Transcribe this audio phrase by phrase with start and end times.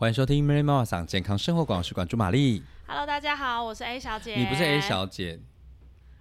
[0.00, 2.62] 欢迎收听 Mary 妈妈桑健康生活广，我是管朱玛丽。
[2.86, 4.36] Hello，大家好，我是 A 小姐。
[4.36, 5.40] 你不是 A 小姐，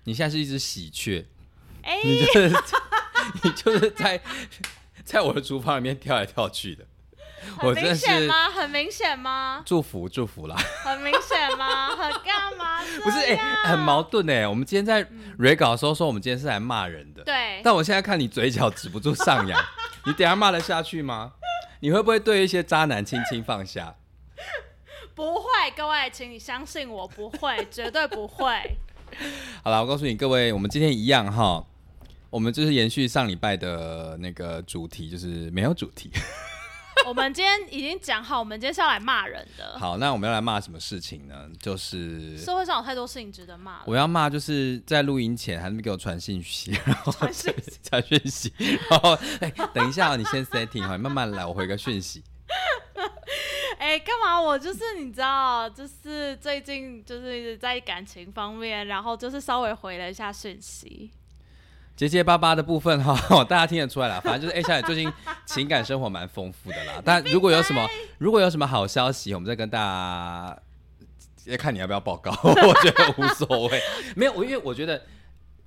[0.05, 1.27] 你现在是一只喜鹊，
[1.83, 2.49] 哎、你就是
[3.43, 4.19] 你就是在
[5.03, 6.87] 在我的厨房里面跳来跳去的。
[7.61, 8.49] 我很明显吗？
[8.49, 9.61] 很明显吗？
[9.63, 11.89] 祝福祝福啦，很明显吗？
[11.95, 12.79] 很干嘛？
[13.03, 13.35] 不是哎、
[13.65, 15.07] 很矛盾哎、我们今天在
[15.37, 19.63] re 稿的时候说我们今天是来骂人的，对，但我现在看你嘴角止不住上扬，
[20.07, 21.33] 你等一下骂得下去吗？
[21.79, 23.95] 你会不会对一些渣男轻轻放下？
[25.13, 28.45] 不会，各位，请你相信我，不会，绝对不会。
[29.63, 31.65] 好了，我告诉你各位，我们今天一样哈，
[32.29, 36.11] 我们就是延续上礼拜的那个主题，就是没有主题。
[37.07, 39.79] 我们今天已经讲好，我们今天是要来骂人的。
[39.79, 41.49] 好，那我们要来骂什么事情呢？
[41.57, 43.81] 就是社会上有太多事情值得骂。
[43.85, 48.51] 我要骂，就是在录音前还没给我传信息， 然后传讯传讯息，
[48.89, 52.21] 然后哎、等一下、哦，你先 setting 好，慢慢来，我回个讯息。
[53.79, 54.41] 哎，干嘛？
[54.41, 61.09] 我就是你知道，就是最近就是在感情方面，然后就是稍微回了一下讯息。
[61.97, 64.21] 结结巴巴的部分哈， 大家听得出来了。
[64.21, 65.11] 反正就是 A 小姐最近
[65.47, 66.93] 情感生活蛮丰富的啦。
[67.03, 70.57] 但如果有什么如果有什么好消息，我们再跟大家，
[71.45, 73.81] 也看你要不要报告， 我觉得无所谓。
[74.15, 75.01] 没有，我因为我觉得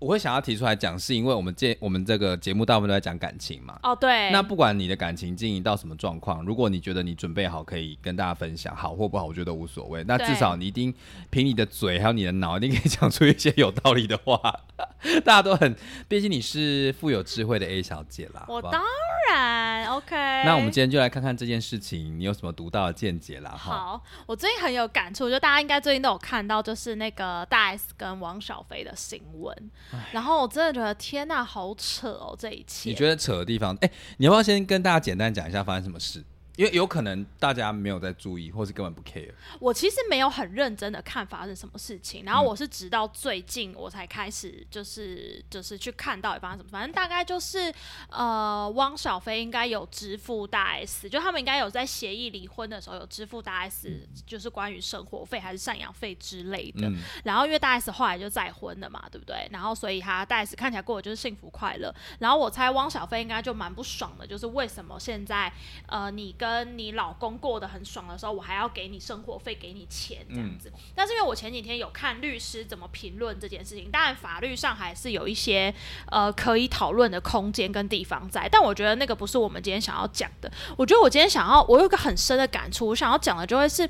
[0.00, 3.78] 我会想要提出来讲，是因为我们这我们这个节目大部分都在讲感情嘛。
[3.82, 10.02] 哦，对，那不管你的感情经营到什么状况，如果你觉得你准备好可以跟大家分享，好或不好，我觉得无所谓。
[10.04, 10.92] 那至少你一定
[11.28, 14.40] 凭你的嘴还有你的脑，一定可以讲出一些有道理的话。
[15.24, 15.76] 大家都很，
[16.08, 18.44] 毕竟你是富有智慧的 A 小姐啦。
[18.48, 18.82] 我当
[19.30, 20.16] 然 OK。
[20.44, 23.50] 那我们今天就来看看这件事情，你有什么独到的见解啦？
[23.50, 29.70] 好，我最近很有感触，我觉得大家应该最近都有看到，就是那个大 S 跟王小飞的新闻，
[30.12, 32.90] 然后我真的觉得天呐，好扯哦，这一切。
[32.90, 36.24] 你觉得扯的地方，哎、你要不要先跟大家简单讲一下发生什么事？
[36.60, 39.32] 因为有可能大家没有在注意，或是根本不 care。
[39.58, 47.72] 我其实没有很认真的看发生什么事情，嗯然后我是直到最近我才开始就是就是去看到底发生什么，反正大概就是
[48.10, 56.86] 呃汪小菲应该有支付大 S，就他们应该有在协议离婚的时候有支付大 S，就是关于生活费还是赡养费之类的。
[56.86, 59.48] 嗯，然后因为大 S 后来就再婚了嘛，对不对？
[59.50, 61.90] 然后所以他大 S 看起来过得就是幸福快乐。
[62.18, 65.50] 然后我猜汪小菲应该就蛮不爽的，就是为什么现在
[65.86, 70.72] 呃你跟你老公过得很爽的时候，我还要给你生活费，给你钱这样子。
[70.94, 75.74] 但是因为我前几天有看律师怎么评论这件事情，当然法律上还是有一些
[76.10, 80.50] 呃可以讨论的空间跟地方在，但我觉得那个不是我们今天想要讲的。
[80.76, 83.88] 我觉得我今天想要，我有一个很深的感触，我想要讲的就会是。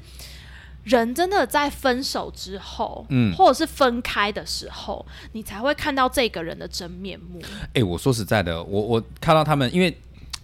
[0.82, 7.38] 人真的在分手之后，嗯或者是分开的时候，你才会看到这个人的真面目。
[7.75, 9.94] 哎、我说实在的，我我看到他们，因为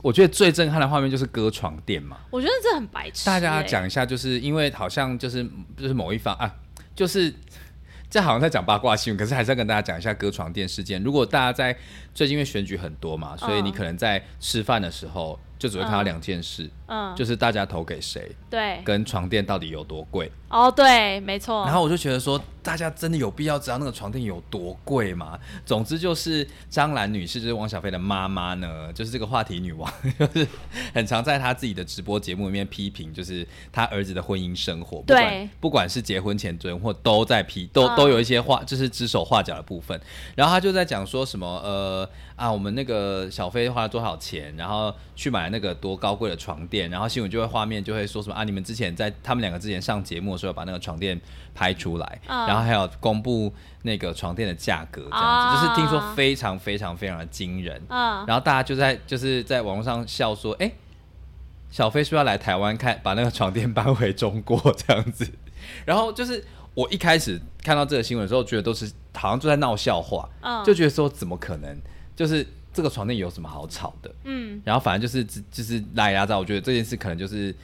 [0.06, 2.16] 我觉得最震撼的画面就是割床垫嘛。
[2.30, 5.44] 我觉得这很白痴、大家欸讲一下，就是因为好像就是
[5.76, 6.54] 就是某一方啊，
[6.94, 7.34] 就是
[8.08, 11.02] 这好像在讲八卦新闻，可是还是要跟大家讲一下割床垫事件。
[11.02, 11.76] 如果大家在
[12.14, 16.85] 最近因为选举很多嘛，所以你嗯可能在吃饭的时候就只会看到嗯两件事，嗯，
[17.16, 20.30] 就是大家投给谁，对，跟床垫到底有多贵。
[20.48, 21.64] 哦，对，没错。
[21.64, 25.36] 然后我就觉得说，大家真的有必要知道那个床垫有多贵吗？
[25.64, 30.46] 总之就是张兰女士，就是王小菲的妈妈呢，就是这个话题女王，就是
[30.94, 40.00] 很常在她自己的直播节目里面批评，就是她儿子的婚姻生活，不管对不管是结婚前、结婚后都在批，都、嗯都有一些话，就是指手画脚的部分。
[40.36, 51.20] 然后她就在讲说什么，呃啊，我们那个小飞花了多少钱，然后去买那个多高贵的床垫，然后新闻就会画面就会说什么啊，你们之前在他们两个之前上节目的时候把那个床垫
[51.54, 57.80] 拍出来，嗯然后还有公布那个床垫的价格，这样子，啊就是听说非常非常非常的惊人。
[57.88, 60.70] 嗯，然后大家就在就是在网络上笑说，哎、
[61.70, 65.26] 小飞是不是要来台湾看，把那个床垫搬回中国这样子？
[65.84, 66.44] 然后就是
[66.74, 71.76] 我一开始看到这个新闻的时候，觉得都是好像就在闹笑话，嗯就觉得说怎么可能？
[72.14, 74.14] 就是这个床垫有什么好吵的？
[74.24, 77.54] 嗯，然后反正就是就是拉压榨，我觉得这件事可能就是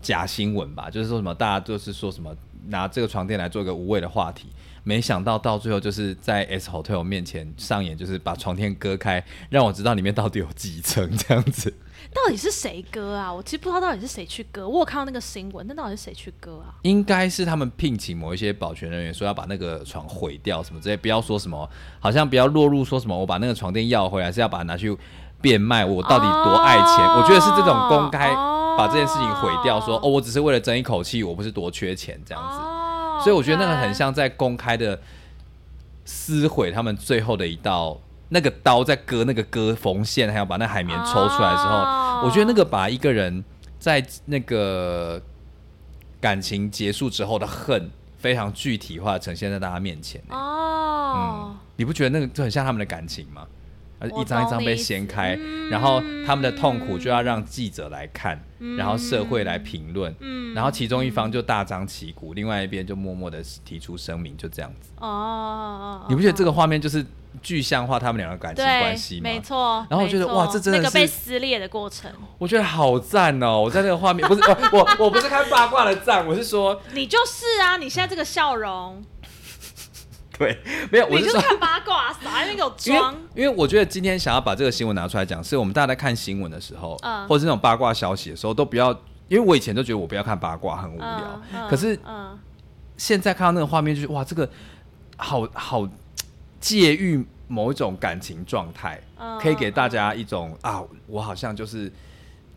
[0.00, 2.34] 假新闻吧，就是说什么大家就是说什么
[2.68, 4.48] 拿这个床垫来做一个无谓的话题，
[4.82, 11.70] 没想到到最后就是在 S Hotel 面前上演，就是把床垫割开，让我知道里面到底有几层这样子。
[12.16, 13.32] 到底是谁割啊？
[13.32, 16.72] 我其实不知道到底是谁去割，我有看到那个新闻，那到底是谁去割啊？
[16.82, 21.68] 应该是他们聘请某一些保全人员说要把那个床毁掉什么之类，不要说什么，
[22.00, 24.96] 好像不要落入说什么我把那个床垫要回来是要把它拿去
[25.40, 27.06] 变卖，我到底多爱钱？
[27.06, 32.58] 哦我觉得是这种公开哦把这件事情毁掉，说哦我只是为了争一口气，我不是多缺钱这样子。
[32.58, 32.72] 哦
[33.22, 35.00] 所以我觉得那个很像在公开的
[36.04, 37.98] 撕毁他们最后的一道
[38.28, 43.44] 那个刀，在割那个割缝线，还要把那海绵抽出来的时候，哦我觉得那个把一个人
[43.78, 45.20] 在那个
[46.20, 53.46] 感情结束之后的恨非常具体化呈现在大家面前、哦，嗯，你不觉得那个就很像他们的感情吗？
[53.98, 58.38] 呃一张一张被掀开，嗯然后他们的痛苦就要让记者来看，
[58.76, 60.52] 然后社会来评论，嗯。
[60.52, 64.90] 然后其中一方就大张旗鼓，另外一边就默默的提出声明，就这样子。
[64.98, 66.04] 哦。
[66.10, 67.02] 你不觉得这个画面就是
[67.42, 69.20] 具象化他们两个感情关系，吗？
[69.22, 69.86] 没错。
[69.90, 73.60] 然后我觉得哇这真的是那个被撕裂的过程，我觉得好赞哦！
[73.60, 74.40] 我在那个画面不是
[74.72, 79.02] 我我我不是看八卦的赞，我是说你就是啊，你现在这个笑容，
[80.38, 80.58] 对，
[80.90, 83.16] 没有，我就是看八卦，因为装。
[83.34, 88.90] 因为我觉得今天想要把这个新闻拿出来讲，是我们大家在看新闻的时候，嗯或者是那种八卦消息的时候，都不要，
[89.28, 92.38] 因为我以前都觉得我不要看八卦很无聊，嗯嗯可是嗯，
[92.96, 94.48] 现在看到那个画面，就是哇，这个
[95.16, 95.88] 好好
[96.60, 101.92] 介于某一种感情状态，嗯可以给大家一种啊，我好像就是。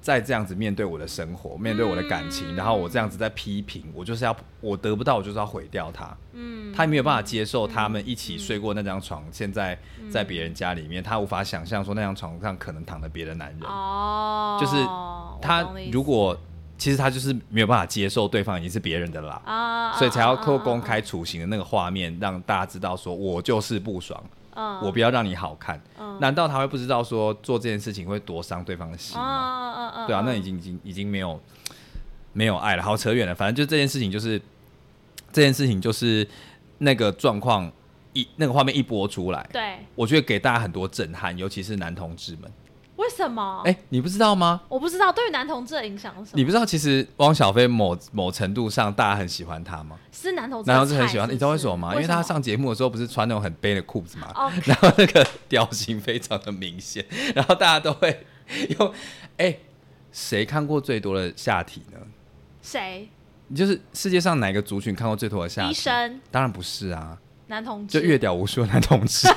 [0.02, 6.16] 在这样子面对我的生活，面对我的感情，嗯然后我这样子在批评，我就是要我得不到，我就是要毁掉它。
[6.32, 13.60] 嗯，他没有办法接受他们一起睡过那张床，现在嗯在别人家里面，他无法想象说那张床上可能躺着别的男人。
[13.64, 16.36] 哦，就是我他如果
[16.80, 24.24] 其实他就是没有办法接受对方已经是别人的啦，啊，所以才要透过公啊，开处刑的那个画面，让大家知道说我就是不爽，
[24.56, 25.80] 嗯我不要让你好看。
[26.00, 29.32] 嗯难道他会不知道说做这件事情会多伤对方的心啊吗？
[29.32, 31.40] 啊啊对啊，那已经已经已经没有
[32.34, 32.82] 没有爱了。
[32.82, 34.42] 好，扯远了，反正就这件事情就是
[35.32, 36.28] 这件事情就是
[36.78, 37.72] 那个状况
[38.14, 42.52] 一那个画面一播出来，对，我觉得给大家很多震撼，尤其是男同志们。
[43.10, 43.64] 为什么？
[43.66, 44.62] 哎、你不知道吗？
[44.70, 46.34] 我不知道对于男同志的影响是什么？
[46.36, 49.98] 你不知道其实汪小菲某某程度上大家很喜欢他吗？
[50.12, 51.96] 是男同志，男同志很喜欢，你知道为什么吗？
[51.96, 57.04] 因为他上上节目的时候不是穿那种很背的裤子嘛，哦，然后那个雕型非常的明显，
[57.34, 58.28] 然后大家都会
[58.78, 58.94] 用，
[59.38, 59.58] 哎、
[60.12, 61.98] 谁看过最多的下体呢？
[62.62, 63.10] 谁？
[63.48, 65.72] 你就是世界上哪个族群看过最多的下体？
[65.72, 67.18] 医生，当然不是啊，
[67.48, 69.28] 男同志，就越屌无数的男同志。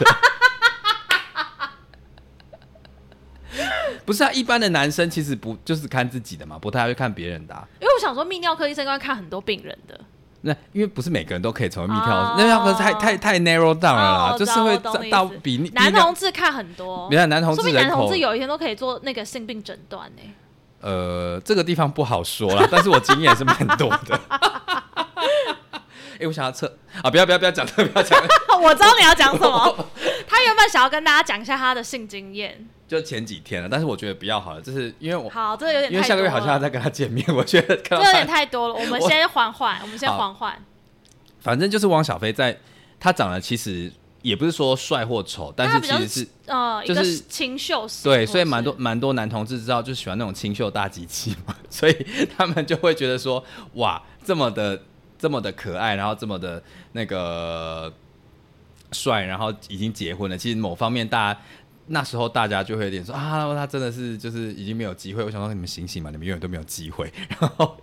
[4.04, 7.66] 不是啊，一般的男生其实不就是看自己的嘛，不太会看别人的、啊。
[7.80, 9.98] 因为我想说，泌尿科医生要看很多病人的，
[10.42, 14.76] 那因为不是每个人都可以成为泌尿，哦那要可是太太太 narrow down 了啦，哦就是会
[15.08, 20.22] 到比男同志看很多你，看男同志人口明男同志，有一天都可以做那个性病诊断呢。
[20.80, 24.20] 呃，这个地方不好说啦， 但是我经验是蛮多的。
[26.20, 27.10] 哎、我想要测啊！
[27.10, 28.20] 不要不要不要讲这个，不要讲。
[28.62, 29.88] 我知道你要讲什么。
[30.28, 32.68] 他原本想要跟大家讲一下他的性经验。
[32.92, 38.74] 就前几天了，但是我觉得比较好了，就是因为我好，这个有点因为下个月好像要再跟他见面， 我觉得这有点，太多了。
[38.78, 40.62] 我们我先缓缓，我们先好缓缓。
[41.40, 42.56] 反正就是汪小菲在，
[43.00, 43.90] 他长得其实
[44.20, 52.06] 也不是说帅或丑，但是其实是呃，就是清秀型，对，所以蛮多蛮多男同志知道就喜欢那种清秀大机器嘛， 所以
[52.36, 53.42] 他们就会觉得说，
[53.74, 54.82] 哇，这么的
[55.18, 56.62] 这么的可爱，然后这么的
[56.92, 57.92] 那个
[58.92, 60.38] 帅，然后已经结婚了。
[60.38, 61.40] 其实某方面大家
[61.86, 65.22] 那时候大家就会有点说啊，他真的是就是已经没有机会。
[65.24, 67.12] 我想说你们醒醒嘛，你们永远都没有机会。
[67.40, 67.76] 然后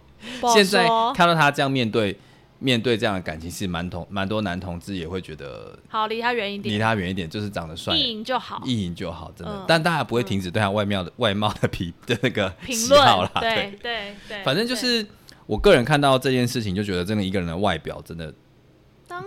[0.53, 2.17] 现在看到他这样面对
[2.59, 7.95] 面对这样的感情，是蛮同蛮多男同志也会觉得好离他远一点离，他远一点，就是长得帅。
[7.95, 8.61] 意淫就好。
[8.65, 9.53] 意淫就好，真的。
[9.53, 13.41] 嗯但大家不会停止对他外貌的、 外貌的皮的那个评喜好论啦。
[13.41, 15.05] 对对对，反正就是
[15.45, 18.33] 我个人看到这件事情，就觉得真的一个人的外表真的，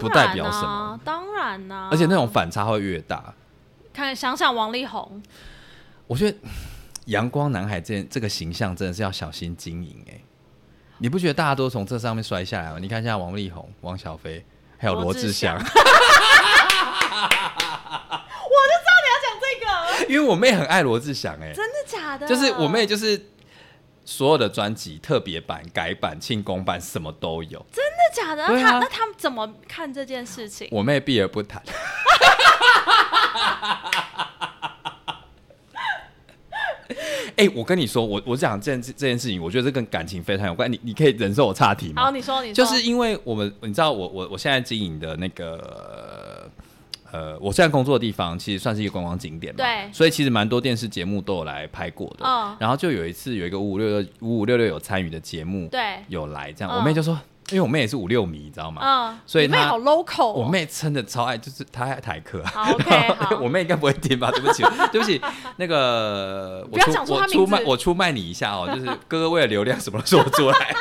[0.01, 3.35] 不代表什么啊，当然呐、而且那种反差会越大。
[3.93, 5.23] 看想想王力宏，
[6.07, 6.39] 我觉得
[7.07, 10.21] 阳光男孩这这个形象真的是要小心经营哎、
[10.99, 12.79] 你不觉得大家都从这上面摔下来吗？
[12.81, 14.45] 你看一下王力宏、王小飞，
[14.79, 15.77] 还有罗志祥， 我就知
[18.87, 19.47] 道你要讲这
[20.07, 22.27] 个，因为我妹很爱罗志祥哎、真的假的？
[22.27, 23.29] 就是我妹就是
[24.05, 27.65] 所有的专辑特别版、改版、庆功版什么都有。
[27.73, 28.49] 真的假的？
[28.49, 30.69] 那他那他们怎么看这件事情？
[30.71, 31.63] 我妹避而不谈。
[37.35, 40.71] 哎、我跟你说，我我讲这件这件事情，我觉得这跟感情非常有关。
[40.71, 42.17] 你你可以忍受我岔题吗好，吗？
[42.17, 46.49] 你说，你说，就是因为我们，你知道我我我现在经营的那个
[47.11, 52.25] 呃，我现在工作的地方其实算是一个观光景点嘛，对所以其实蛮多电视节目都有来拍过的。
[52.25, 57.19] 嗯然后就有一次有一个五五六六五五六六有参与的节目，对，有来这样，嗯我妹就说，
[57.51, 58.81] 因为我妹也是五六米，你知道吗？
[58.83, 60.33] 嗯，所以他你妹好 local，哦。
[60.33, 64.31] 我妹真的超爱，就是她爱台客 OK， 我妹应该不会听吧？
[64.33, 65.21] 对不起， 对不起，
[65.57, 70.75] 那个我出我出卖我出卖你一下哦，就是哥哥为了流量什么都说出来，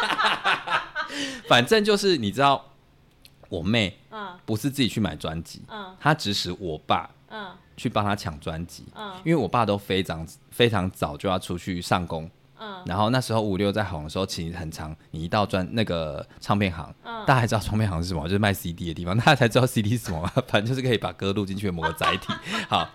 [1.49, 2.63] 反正就是你知道，
[3.49, 4.27] 我妹嗯。
[4.45, 7.47] 不是自己去买专辑，嗯她指使我爸嗯。
[7.77, 9.13] 去帮她抢专辑，嗯。
[9.23, 12.29] 因为我爸都非常非常早就要出去上工，
[12.61, 14.95] 嗯然后那时候五六在红的时候，其实很长。
[15.09, 20.31] 你一到专那个唱片行，嗯大家还知道唱片行是什么，就是卖 CD 的地方， 大家才知道 CD 是什么吗？
[20.47, 22.31] 反正就是可以把歌录进去的某个载体。
[22.69, 22.87] 好，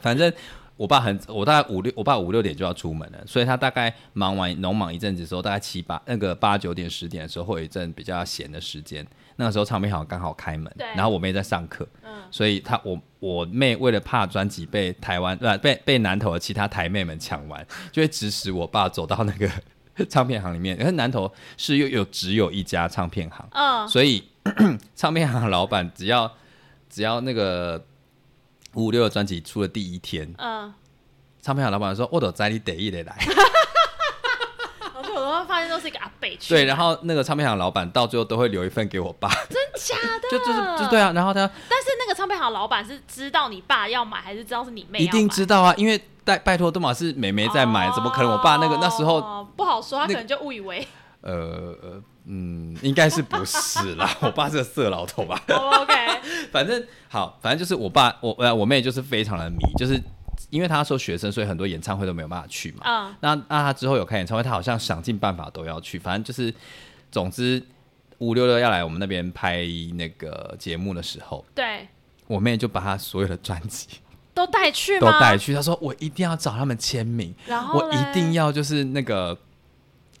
[0.00, 0.32] 反正
[0.76, 9.06] 我爸很，我大概五六，我爸五六点就要出门了，所以他大概忙完农忙一阵子之后，大概七八那个八九点十点的时候，会有一阵比较闲的时间。
[9.40, 12.12] 那个时候唱片行刚好开门对，然后我妹在上课，嗯。
[12.30, 19.48] 所以她我我妹为了怕专辑被台湾呃 被被南投的其他台妹们抢完， 就会指使我爸走到那个
[20.10, 24.24] 唱片行里面，因为南投是又有只有一家唱片行，嗯，所以
[24.94, 26.30] 唱片行的老板只要
[26.90, 27.82] 只要那个
[28.74, 30.72] 五五六的专辑出了第一天，嗯，
[31.40, 33.16] 唱片行老板说：“我都在你得意的来。
[35.80, 45.06] 是一个阿贝”去对，然后那个唱片行老板到最后都会留一份给我爸， 真假的， 就就是就对啊，然后他但是那个唱片行老板是知道你爸要买，还是知道是你妹一？
[45.08, 48.32] 定知道啊，因为拜拜托，都嘛是妹妹在买，怎么可能？
[48.32, 50.86] 我爸那个那时候哦不好说，他可能就误以为。
[51.20, 51.32] 呃
[51.82, 54.08] 呃嗯，应该是不是啦？
[54.20, 55.40] 我爸是个色老头吧？
[55.48, 55.94] 哦 OK，
[56.52, 60.00] 反正好，反正就是我爸我呃我妹就是非常的迷，就是
[60.50, 62.78] 因为他说学生，所以很多演唱会都没有办法去嘛。
[62.84, 66.52] 嗯那那他之后有开演唱会，他好像想尽办法都要去，反正就是，
[67.10, 67.62] 总之
[68.18, 69.64] 五六六要来我们那边拍
[69.94, 71.86] 那个节目的时候，对，
[72.26, 73.88] 我妹就把她所有的专辑
[74.34, 75.10] 都带去都？
[75.20, 79.36] 带去，她说我一定要找他们签名，然后我一定要要就是那个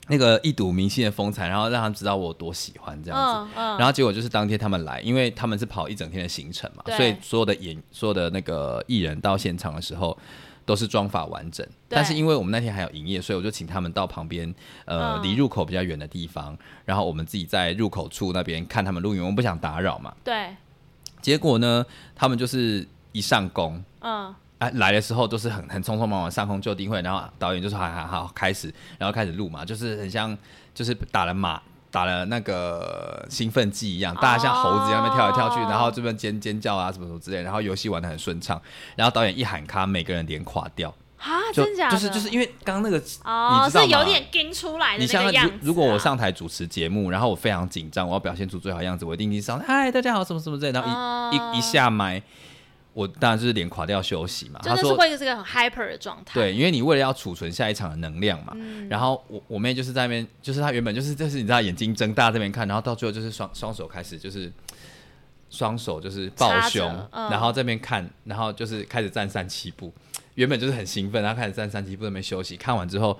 [0.08, 3.52] 那个一睹明星的风采，然后让他们知道我有多喜欢这样子。
[3.56, 10.16] 嗯嗯，然后结果就是当天他们来，因为他们是跑一整天的行程嘛，所以所有的演所有的那个艺人到现场的时候
[10.64, 11.66] 都是妆法完整。
[11.88, 14.54] 但是因为我们那天还有营业，所以我就请他们到旁边
[14.86, 20.14] 呃嗯离入口比较远的地方，然后我们自己在入口处那边看他们录影，我们不想打扰嘛。
[20.24, 20.56] 对，
[21.20, 21.84] 结果呢，
[22.14, 23.82] 他们就是一上工。
[24.00, 30.36] 嗯啊，来的时候都是很很匆匆忙忙上空就定会，然后导演就说好好好开始，然后开始录嘛，就是很像
[30.74, 31.60] 就是打了马
[31.90, 38.60] 打了那个兴奋剂一样，大家像猴子一样在那边跳来跳去，哦然后这边尖尖叫啊什么什么之类，然后游戏玩的很顺畅，
[38.96, 41.96] 然后导演一喊卡，每个人脸垮掉，啊，就真假的？
[41.96, 45.58] 就是就是因为刚刚那个哦，是有点跟出来的那个样子啊。
[45.62, 52.22] 如如果我上台主持节目，然后我非常紧张，我要表现出最好的样子，我一定是上嗨大家好什么什么之类，然后一、哦一一下麦，
[52.98, 54.58] 我当然就是脸垮掉休息嘛。
[54.60, 56.34] 真的是说会是个很 hyper 的状态。
[56.34, 58.52] 对，因为你为了要储存下一场的能量嘛。
[58.56, 64.52] 嗯然后我我妹就是在那边，就是她原本就是就是你知道眼睛睁大这边看，然后到最后就是双双手开始就是
[65.48, 69.92] 双手就是抱胸，嗯然后这边看，然后就是开始站三七步。
[70.34, 72.56] 原本就是很兴奋，然后开始站三七步那边休息。
[72.56, 73.18] 看完之后，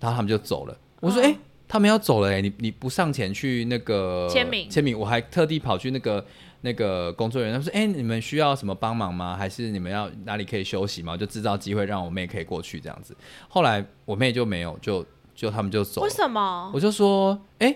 [0.00, 0.76] 然后他们就走了。
[1.00, 6.24] 我说：“嗯哎、他们要走了哎、你你不上前去那个签名签名，我还特地跑去那个
[6.60, 9.36] 那个工作人员，他说：“哎、你们需要什么帮忙吗？
[9.36, 13.16] 还是你们要哪里可以休息吗？”就制造机会让我妹可以过去这样子。
[13.48, 16.10] 后来我妹就没有，就就他们就走为。
[16.10, 16.70] 什么？
[16.74, 17.74] 我就说：“哎、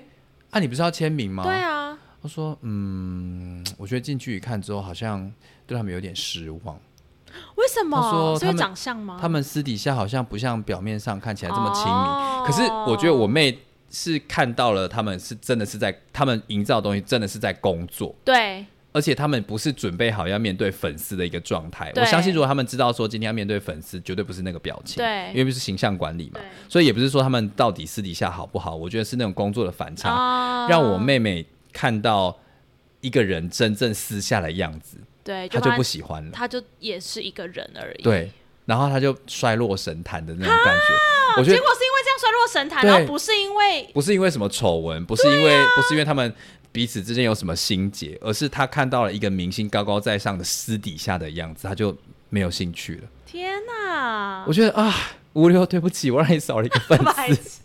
[0.51, 5.33] 啊，你不是要签名吗？”对啊，他说：“嗯，我觉得近距离看之后，好像
[5.67, 6.79] 对他们有点失望。
[7.57, 7.97] 为什么？
[7.97, 9.19] 是因为他说他们长相吗？
[9.21, 11.91] 他们私底下好像不像表面上看起来这么亲密。
[11.91, 13.57] 哦可是我觉得我妹
[13.89, 21.91] 是看到了，他们是真的是在他们营造的东西，真的是在工作。”对而且他们不是准备好要面对粉丝的一个状态。
[21.97, 25.33] 我相信，如果他们知道说今天要面对粉丝，绝对不是那个表情，对。
[25.35, 32.39] 因为是形象管理嘛，所以也不是说他们到底私底下好不好，我觉得是那种工作的反差，啊让我妹妹看到
[33.01, 38.03] 一个人真正私下的样子，对，她就不喜欢了，她就也是一个人而已。
[38.03, 38.31] 对，
[38.67, 41.39] 然后她就衰落神坛的那种感觉。
[41.39, 46.31] 我觉得结果是因为这样衰落神坛，然后不是因为不是因为什么丑闻，不是因为、不是因为他们
[46.73, 51.97] 彼此之间有什么心结，而是他看到了一个明星高高在上的私底下的样子，他就
[52.31, 53.03] 没有兴趣了。
[53.27, 54.95] 天哪我，觉得啊，
[55.35, 56.99] 无聊，对不起，我让你少了一个 粉
[57.37, 57.61] 丝。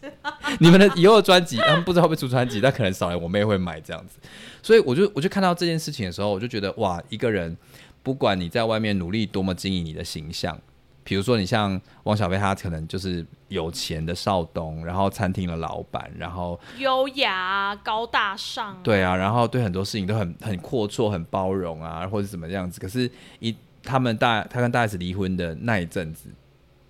[0.59, 4.17] 你们的以后的专辑，他们不知道会不会出专辑，但可能少了我妹会买这样子。
[4.61, 7.55] 所以我就我就看到这件事情的时候，我就觉得哇，一个人
[8.03, 10.59] 不管你在外面努力多么经营你的形象，
[11.07, 22.81] 比如说你像汪小菲，他可能就是有钱的少东，然后餐厅的老板，然后优雅高大上，对啊，然后对很多事情都很很阔绰、很包容啊，或者怎么样子。
[22.81, 23.09] 可是，
[23.39, 26.29] 一他们大他跟大 S 离婚的那一阵子，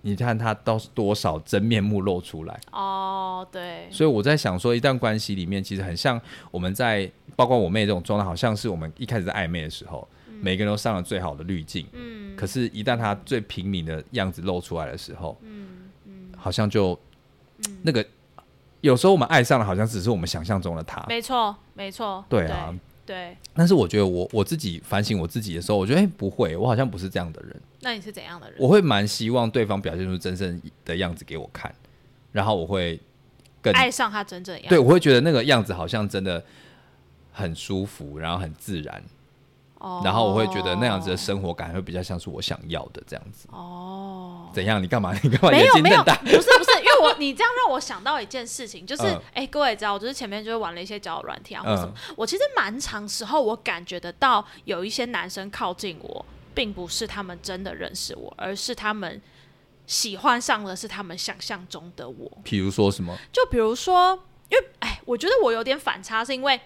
[0.00, 2.58] 你看他到多少真面目露出来。
[2.72, 6.20] 哦，对，所以我在想说，一段关系里面，其实很像
[6.50, 10.08] 我们在，包括我妹这种状态，好像是我们一开始在暧昧的时候，
[10.40, 16.98] 每个人都上了最好的滤镜，嗯可是，一旦他最平民的样子露出来的时候，嗯嗯，好像就、
[17.82, 18.04] 那个，
[18.80, 21.04] 有时候我们爱上了，好像只是我们想象中的他。
[21.08, 22.72] 没错没错，对啊，
[23.04, 28.56] 对，但是我觉得我我自己反省我自己的时候，我觉得哎、不会，我好像不是这样的人，那你是怎样的人？
[28.60, 31.74] 我会蛮希望对方表现出真正的样子给我看。
[32.30, 33.00] 然后我会
[33.62, 34.68] 更爱上他真正样子。
[34.68, 36.44] 对，我会觉得那个样子好像真的
[37.32, 39.02] 很舒服，然后很自然，
[39.78, 43.48] 哦然后我会觉得那样子的生活感会比较像是我想要的这样子。
[43.52, 44.82] 哦，怎样？
[44.82, 45.12] 你干嘛？
[45.22, 46.14] 你干嘛没有没有，眼睛瞪大？
[46.16, 59.20] 不是不是，因为我你这样让我想到一件事情，就是哎、嗯各位知道，我就是前面就是玩了一些交友软体啊或什么，嗯我其实蛮长时候我感觉得到有一些男生靠近我，并不是他们真的认识我，而是他们
[59.86, 62.30] 喜欢上的是他们想象中的我。
[62.42, 63.16] 比如说什么？
[63.32, 64.18] 就比如说，
[64.50, 66.60] 因为哎，我觉得我有点反差，是因为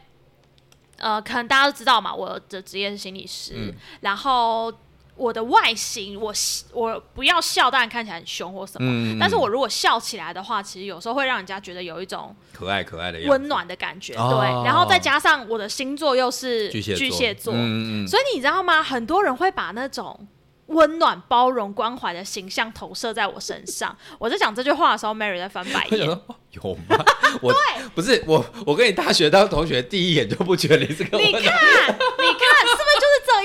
[0.99, 3.75] 呃，可能大家都知道嘛，我的职业是心理师，嗯。
[4.01, 4.73] 然后
[5.17, 6.33] 我的外形，我
[6.73, 14.39] 我不要笑，当然看起来很凶或什么，嗯，但是我如果笑起来的话，其实有时候会让人家觉得有一种可爱可爱的温暖的感觉，哦。
[14.41, 14.65] 对。
[14.65, 18.83] 然后再加上我的星座又是巨蟹座，蟹座，嗯嗯嗯，所以你知道吗？
[18.83, 20.19] 很多人会把那种
[20.73, 23.97] 温暖、包容、关怀的形象投射在我身上。
[24.19, 26.07] 我在讲这句话的时候，Mary 在翻白眼。
[26.53, 27.03] 有吗？
[27.41, 27.51] 我
[27.95, 31.41] 不是我，我跟你大学当同学，第一眼就不觉得你是个你看。
[31.41, 32.92] 你看，是不是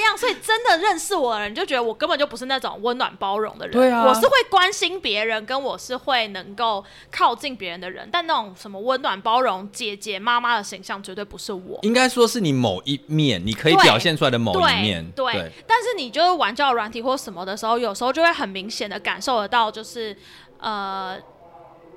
[0.01, 0.17] 样？
[0.17, 3.73] 所以真的认识我的人就觉得我根本就不是那种温暖包容的人。
[3.73, 8.07] 对啊我是会关心别人，跟我是会能够靠近别人的人。
[8.11, 11.79] 但那种什么温暖包容、姐姐妈妈的形象，绝对不是我。
[11.83, 15.11] 应该说是你某一面，你可以表现出来的某一对面。
[15.15, 20.15] 对，但是你就是玩交友软体或什么的时候，有时候就会很明显的感受得到，就是
[20.59, 21.17] 呃。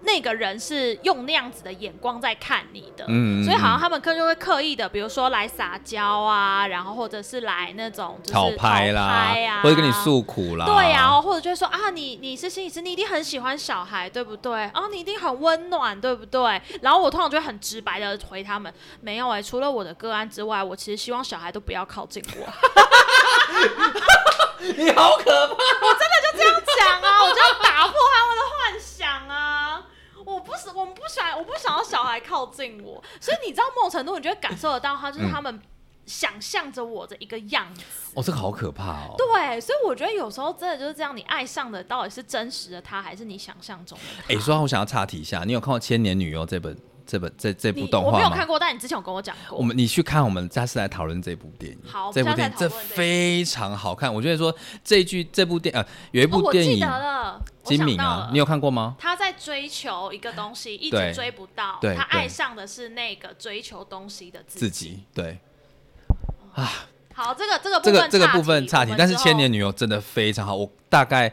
[0.03, 10.67] 那个人是用那样子的眼光在看你的，嗯嗯所以好像他们可就会刻意的，比如说来撒娇啊，然后或者是来那种就是讨拍啦，讨啊，或者跟你诉苦啦。
[10.67, 14.65] 对呀、或者就会说啊，你你是心理师，你一定很喜欢小孩，对不对？
[14.65, 16.61] 啊，你一定很温暖，对不对？
[16.83, 22.47] 然后我通常就会很直白的回他们，没有哎、除了我的个案之外，我其实希望小孩都不要靠近我。
[24.77, 25.55] 你好可怕。
[25.55, 29.83] 我真的就这样讲啊，我就要打破他们的幻想啊！
[30.31, 35.61] 我不是，我们不喜欢，我不想要小孩靠近我，所以你知道，某种程度你就会感受得到，他就是他们
[36.07, 37.83] 想象着我的一个样子。
[38.15, 39.15] 哦，这个好可怕哦。
[39.17, 44.35] 对，所以我觉得有时候真的就是这样，你爱上的到底是真实的他，还是你想象中的他？
[44.35, 48.17] 哎，说到我想要岔题一下，你有看过《千年女优》这本这本这这部动画吗？
[48.17, 49.59] 我没有看过，但你之前有跟我讲过。
[49.59, 51.79] 我们你去看，我们下次来讨论这部电影。
[51.85, 54.13] 好这部电影这非常好看。
[54.13, 58.97] 我觉得说这一句这部电呃有一哦，我记部电影得了，金敏啊你有看过吗？
[59.43, 65.05] 追求一个东西，一直追不到，他爱上的是那个追求东西的自己。
[65.15, 65.39] 对。
[66.55, 66.87] 啊。
[67.13, 71.31] 好，这个这个部这个分这个部分差题，但是《千年女友》真的非常好，我大概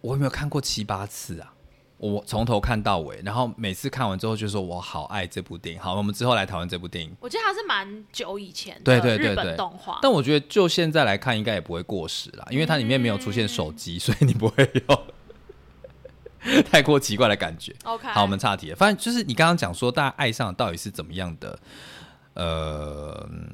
[0.00, 1.52] 我有没有看过七八次啊？
[1.98, 5.80] 我从头看到尾，然后每次看完之后就说我好爱这部电影。
[5.80, 7.14] 好，我们之后来讨论这部电影。
[7.20, 15.02] 我记得它是蛮久以前的对对对日本对动画，但我觉得就现在来看，应该也不会过时啦，因为它里面没有出现手机，所以你不会有
[16.70, 17.74] 太过奇怪的感觉。
[17.84, 18.76] OK，好，我们岔题了。
[18.76, 21.58] 反正就是你刚刚讲说，大家爱上到底是怎么样的，
[22.34, 23.48] 呃，嗯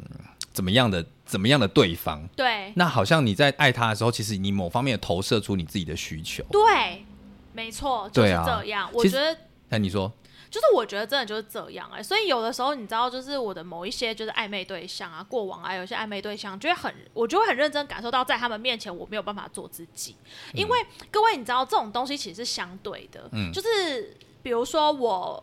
[0.53, 2.27] 怎么样的怎么样的对方？
[2.37, 6.45] 对那好像你在爱他的时候，其实你某方面投射出你自己的需求。
[6.51, 7.05] 对，
[7.53, 8.89] 没错，就是这样。
[8.93, 9.37] 我觉得
[9.69, 10.13] 那你说，
[10.55, 20.15] 就是我觉得真的就是这样哎、所以有的时候你知道，就是我的某一些就是暧昧对象啊，过往啊，有些暧昧对象，就会很，我就会很认真感受到，在他们面前我没有办法做自己，
[20.53, 23.51] 因为各位你知道这种东西其实是相对的，嗯。
[23.53, 25.43] 就是比如说我。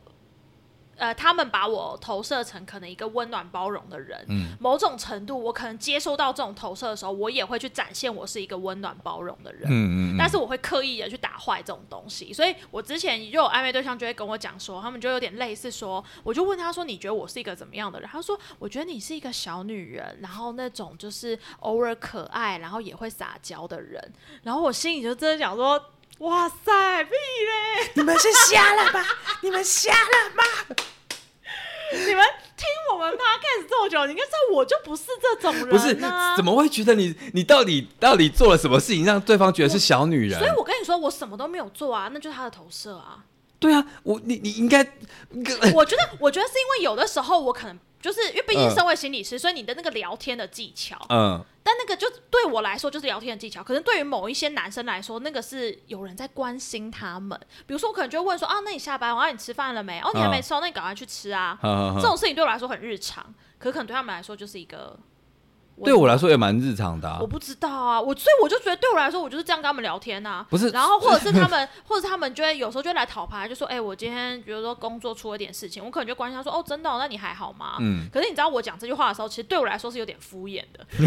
[1.01, 9.63] 呃，他们把我投射成可能一个温暖包容的人，嗯某种程度，我可能接收到这种投射的时候，我也会去展现我是一个温暖包容的人。
[9.63, 18.07] 嗯嗯嗯，但是我会刻意的去打坏这种东西，所以我之前就有暧昧对象就会跟我讲说，他们就有点类似说，我就问他说，你觉得我是一个怎么样的人？
[18.07, 23.99] 他说，我觉得你是一个小女人，然后那种就是偶尔可爱，然后也会撒娇的人。
[24.43, 25.83] 然后我心里就真的想说，
[26.21, 27.91] 哇塞，屁嘞！
[27.95, 29.03] 你们是瞎了吧？
[29.41, 30.75] 你们瞎了吧？
[31.93, 32.23] 你们
[32.55, 35.95] 听我们 podcast 这么久，你应该知道我就不是这种人、啊，不是，
[36.37, 40.51] 怎么会觉得你你到底到底做了什么事情让对方觉得是小女人所以？
[40.55, 43.25] 我跟你说，我什么都没有做啊，那就是他的投射啊。
[43.57, 44.79] 对啊，我你你应该，
[45.73, 57.39] 我觉得，我觉得是因为有的时候我可能就是因为毕竟嗯身为心理师，所以你的那个聊天的技巧，嗯，但那个就对我来说就是聊天的技巧，可能对于某一些男生来说，那个是有人在关心他们。
[57.67, 59.99] 比如说，我可能就会问说啊，那你下班，我让你吃饭了没？
[59.99, 61.57] 哦，你还没吃哦，那你赶快去吃啊。
[61.95, 63.23] 这种事情对我来说很日常，
[63.59, 64.97] 可可能对他们来说就是一个。
[65.85, 67.27] 对我来说也蛮日常的、啊我。
[67.27, 77.77] 不知道啊，我所以我就觉得对我来说，我就是这样跟他们聊天呐、不是然后或者是他们， 或者是他们就会有时候就会来讨牌，就说，哎、我今天比如说工作出了点事情，我可能就关心他说，哦，真的哦、那你还好吗？
[77.79, 80.85] 嗯，可是你知道我讲这句话的时候，其实对我来说是有点敷衍的。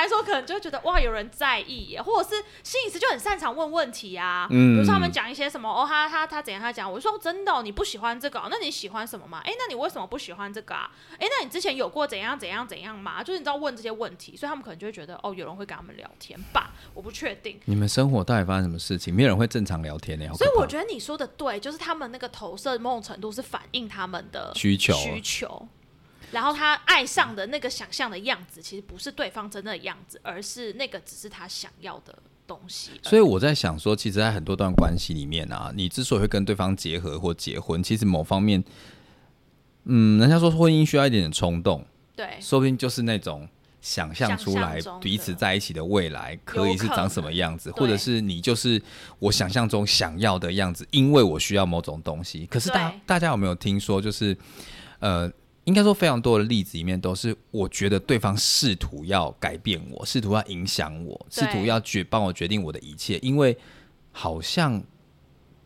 [0.00, 4.46] 来说，可能就会觉得哇，有人在意耶，或者是心理师就很擅长问问题啊。
[4.50, 9.40] 嗯比如说他们讲一些什么，哦，他他他怎样，他讲，我就说真的哦、你不喜欢这个哦、那你喜欢什么嘛？
[9.44, 10.90] 哎，那你为什么不喜欢这个啊？
[11.18, 13.22] 哎，那你之前有过怎样怎样怎样吗？
[13.22, 17.58] 就是你知道问这些问题，所以他们可能就会觉得哦，有人会跟他们聊天吧，我不确定。
[17.64, 19.14] 你们生活到底发生什么事情？
[19.14, 25.68] 没有人会正常聊天的，好可所以我觉得你说的对，就是他们那个投射某种程度是反映他们的需求需求。
[26.32, 32.90] 然后他爱上的那个想象的样子，其实不是对方真正的样子，而是那个只是他想要的东西。
[33.02, 38.62] 所以我在想说，其实，在很多段关系里面啊，你之所以会跟对方结合或结婚，其实某方面，
[39.84, 41.84] 嗯，人家说婚姻需要一点点冲动，
[42.14, 43.48] 对，说不定就是那种
[43.80, 48.82] 想象出来彼此在一起的未来可以是长什么样子，或者是你就是
[49.20, 52.46] 我想象中想要的样子，因为我需要某种东西。
[52.46, 54.36] 可是大大家有没有听说，就是
[54.98, 55.30] 呃，
[55.66, 63.56] 应该说非常多的例子里面都是，我觉得对方试图要改变我，试图要影响我，试图要决帮我决定我的一切，因为
[64.10, 64.82] 好像。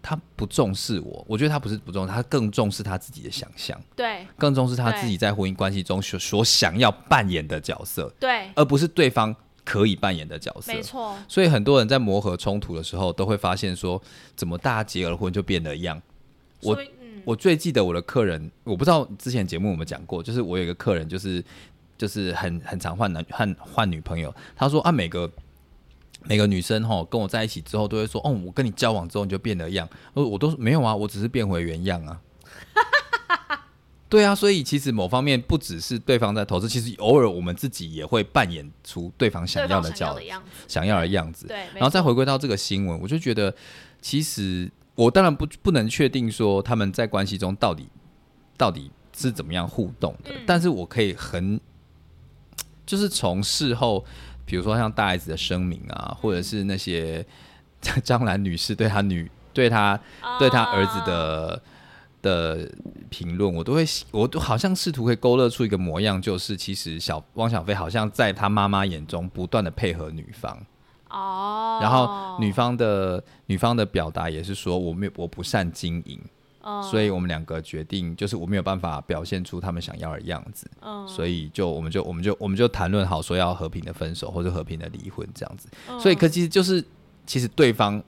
[0.03, 3.79] 他不重视我，我觉得他不是不重视，他更重视他自己的想象。
[3.95, 10.81] 对更重视他自己在婚姻关系中所所想要扮演的角色，对，而不是对方可以扮演的角色没。
[10.81, 14.01] 错，所以很多人在磨合冲突的时候，都会发现说，
[14.35, 16.01] 怎么大家结了婚就变得一样。
[16.63, 16.75] 我
[17.25, 21.45] 我最记得我的客人，我不知道之前节目有没有讲过，就是我有一个客人，就是
[21.97, 24.35] 就是很很常换男换换女朋友。
[24.57, 25.31] 他说啊，每个
[26.25, 29.89] 每个女生哈跟我在一起之后，都会说，哦，我跟你交往之后你就变了样。
[30.15, 32.21] 我我都没有啊，我只是变回原样啊。
[34.11, 41.47] 对啊，所以其实某方面不只是对方在投资，其实偶尔我们自己也会扮演出对方想要的角想要的样子，想要的样子。
[41.47, 43.55] 对，然后再回归到这个新闻，我就觉得，
[44.03, 47.89] 其实我当然不不能确定说他们在关系中到底
[48.57, 50.43] 到底是怎么样互动的，嗯。
[50.47, 51.61] 但是我可以很
[52.85, 54.05] 就是从事后，
[54.45, 57.27] 比如说像大 S 的声明啊，或者是那些
[58.05, 60.01] 张兰女士对她女对她
[60.39, 61.63] 对她儿子啊的。
[62.23, 62.71] 的
[63.09, 70.55] 评论，我都会，我都好像试图会勾勒出一个模样，就是其实小汪小菲好像在他妈妈眼中不断的配合女方，
[71.11, 76.21] 哦，然后女方的女方的表达也是说我没有我不善经营，
[76.63, 81.07] 嗯，所以我们两个决定就是我没有办法表现出他们想要的样子，嗯。
[81.07, 85.99] 所以就我们就我们就我们就谈论好说要和平的分手或者和平的离婚这样子，嗯。
[86.01, 86.85] 所以可其实就是
[87.27, 88.03] 其实对方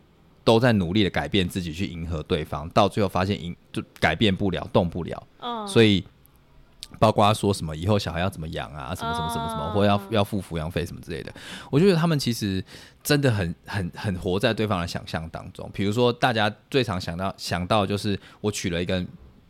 [0.45, 6.05] 都在努力的改变自己去迎合对方，到最后发现迎就改变不了动不了，嗯，所以。
[7.03, 11.35] 包括说什么以后小孩要怎么养啊，什么什么什么什么，嗯或要要付抚养费什么之类的，
[11.69, 12.65] 我觉得他们其实
[13.03, 15.69] 真的很很很活在对方的想象当中。
[15.75, 19.05] 比如说，大家最常想到想到就是我娶了一个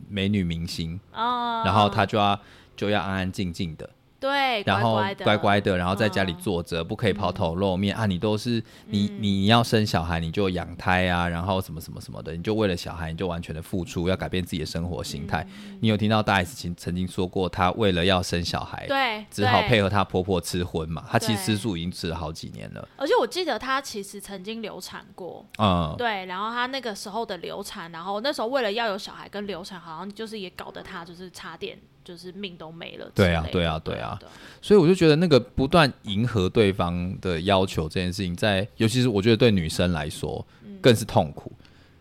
[0.09, 2.39] 美女明星，啊，然后他就要
[2.75, 3.87] 就要安安静静的，
[4.23, 5.25] 对，然后乖的。
[5.25, 8.05] 乖乖的，然后在家里嗯坐着，不可以抛头露面啊！
[8.05, 15.45] 你都是你你要生小孩，你就养胎啊，然后什么什么什么的，你就为了小孩，你就完全的付出，要改变自己的生活形态。
[15.67, 15.77] 嗯。
[15.81, 21.03] 你有听到大 S 曾曾经说过，她为了要生小孩，对，只好配合她婆婆吃荤嘛。
[21.11, 33.09] 她其实吃素已经吃了好几年了，而且我记得她其实曾经流产过，嗯，对，然后她那个时候的流产，然后那时候为了要有小孩跟流产，好像就是也搞得她就是差点就是命都没了。
[33.15, 34.19] 对啊对啊对啊
[34.61, 40.45] 所以我就觉得那个不断迎合对方的要求这件事情在，尤其是我觉得对女生来说
[40.81, 41.51] 更是痛苦。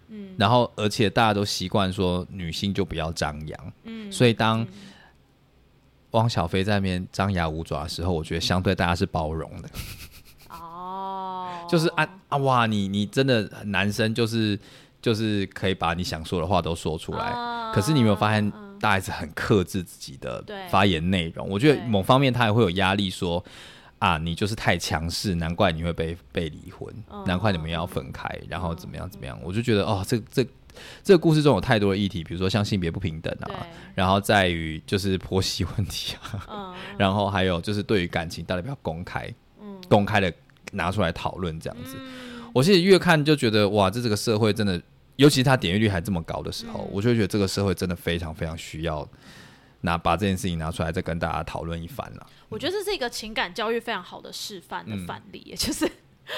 [0.09, 4.67] 嗯，然后而且大家都习惯说女性就不要张扬，嗯，所以当
[6.11, 9.69] 汪小菲在那边张牙舞爪的时候，我觉得相对大家是包容的，
[10.51, 14.59] 哦， 就是啊啊哇，你你真的男生就是
[15.01, 21.49] 就是可以把你想说的话都说出来，啊可是你有没有发现，大 S 很克制自己的发言内容？
[21.49, 23.43] 我觉得某方面他也会有压力说，
[24.01, 29.39] 啊，你就是太强势，难怪你会被被离婚，嗯难怪你们要分开，然后怎么样怎么样？
[29.45, 30.45] 我就觉得哦，这这
[31.05, 33.65] 这个故事中有太多的议题，比如说像性别不平等啊，
[33.95, 39.81] 然后在于就是婆媳问题啊，嗯， 然后还有就是对于感情到底要不要公开，嗯。
[39.89, 40.33] 公开的
[40.73, 41.97] 拿出来讨论这样子。
[42.55, 44.81] 我其实越看就觉得哇，这这个社会真的，
[45.17, 49.09] 尤其是它点阅率还这么高的时候，嗯我就觉得这个社会真的非常非常需要
[49.83, 52.27] 拿把这件事情拿出来再跟大家讨论一番了。
[52.49, 55.91] 我觉得这是一个情感教育非常好的示范嗯的范例，也 就是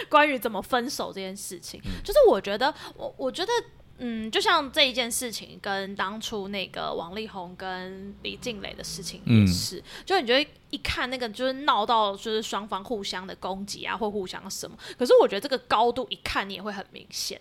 [0.08, 1.80] 关于怎么分手这件事情。
[1.84, 3.50] 嗯就是我觉得，我我觉得。
[3.98, 17.40] 嗯，就像这一件事情，跟当初那个王力宏跟李静蕾的事情也嗯是，就你觉得一看那个就是闹到就是双方互相的攻击啊，或互相什么，可是我觉得这个高度一看你也会很明显，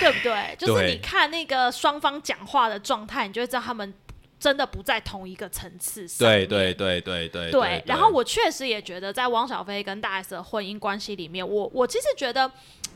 [0.00, 0.56] 对不对？
[0.58, 3.94] 就是你看那个双方讲话的状态，你就会知道他们
[4.38, 6.46] 真的不在同一个层次上面。
[6.48, 12.50] 对对对对对对，然后我确实也觉得，在汪小菲跟大 S 的婚姻关系里面，我我其实觉得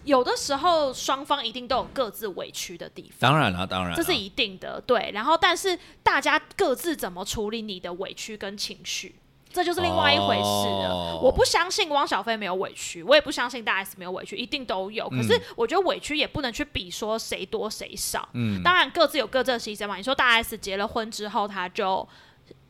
[0.04, 4.80] 有的时候双方一定都有各自委屈的地方，当然了，当然啦，这是一定的。
[4.86, 9.14] 对，然后但是大家各自怎么处理你的委屈跟情绪，
[9.52, 10.88] 这就是另外一回事了。
[10.90, 15.08] 哦我不相信汪小菲没有委屈，我也不相信大 S 没有委屈，一定都有。
[15.10, 18.28] 可是我觉得委屈也不能去比说谁多谁少。
[18.32, 19.96] 嗯当然各自有各自的牺牲嘛。
[19.96, 22.08] 你说大 S 结了婚之后，他就。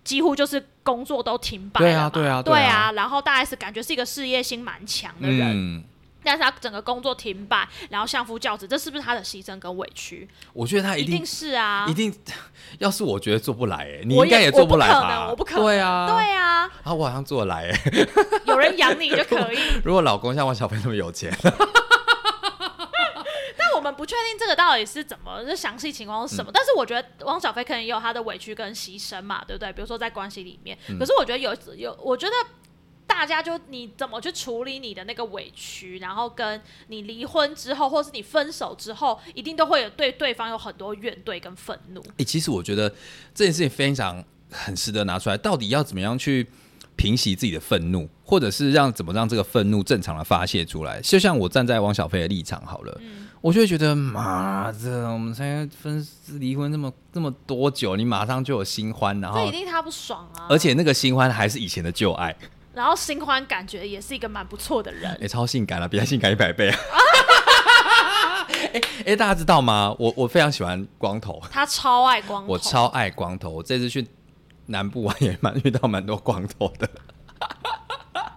[0.05, 5.85] 几乎就是工作都停摆了嘛对啊对啊对对啊然后大 S 感觉是一个事业心蛮强的人，嗯，
[6.24, 10.28] 但是他整个工作停摆，然后相夫教子，这是不是他的牺牲跟委屈？
[10.52, 12.14] 我觉得他一定是啊，一定，
[12.78, 15.08] 要是我觉得做不来，哎，你应该也做不来我不可吧？
[15.14, 17.80] 能我不可能对啊，对啊，啊，我好像做得来，哎，
[18.46, 19.58] 有人养你就可以。
[19.85, 21.32] 如果老公像王小飞那么有钱，
[23.56, 26.50] 但我们不确定这个到底是怎么，这详细情况是什么。
[26.52, 29.72] 但是我觉得汪小菲可能也有他的委屈跟牺牲嘛，对不对？
[29.72, 32.32] 比如说在关系里面，可是我觉得有有，我觉得。
[33.07, 42.03] 大家就你怎么去处理你的那个委屈，然后跟你离婚之后，或是你分手之后，一定都会有对对方有很多怨怼跟愤怒。
[42.19, 42.88] 哎、其实我觉得
[43.35, 46.47] 这件事情非常很值得拿出来，到底要怎么样去
[46.97, 51.01] 平息自己的愤怒，或者是让怎么让这个愤怒正常的发泄出来？
[51.01, 53.01] 就像我站在王小菲的立场好了，
[53.41, 56.07] 我就会觉得妈的，我们才分
[56.38, 60.47] 离婚这么这么多久，你马上就有新欢，然后这一定他不爽啊！
[60.49, 62.37] 而且那个新欢还是以前的旧爱，
[62.74, 66.78] 然后新欢感觉也是一个蛮不错的人哎、，超性感了，比他性感一百倍啊！
[68.72, 69.94] 哎哎、大家知道吗？
[69.98, 73.50] 我我非常喜欢光头，他超爱光头，我超爱光头。
[73.50, 74.06] 我这次去
[74.66, 76.88] 南部玩也蛮遇到蛮多光头的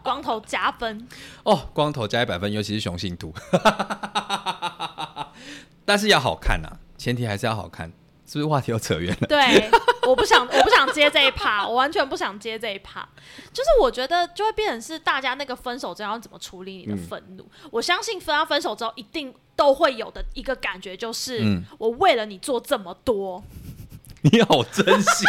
[0.04, 1.08] 光头加分。
[1.44, 3.34] 哦，光头加一百分，尤其是雄性图。
[5.86, 7.92] 但是要好看啊，前提还是要好看。
[8.28, 9.28] 是不是话题又扯远了？
[9.28, 9.70] 对，
[10.08, 13.08] 我不想，我不想接这一趴，我完全不想接这一趴。
[13.54, 17.48] 就是我觉得就会变成是大家那个分手之后要怎么处理你的愤怒。
[17.72, 23.44] 我相信分到分手之后一定都会有的一个感觉，就是、嗯我为了你做这么多，
[24.24, 25.28] 你好真心，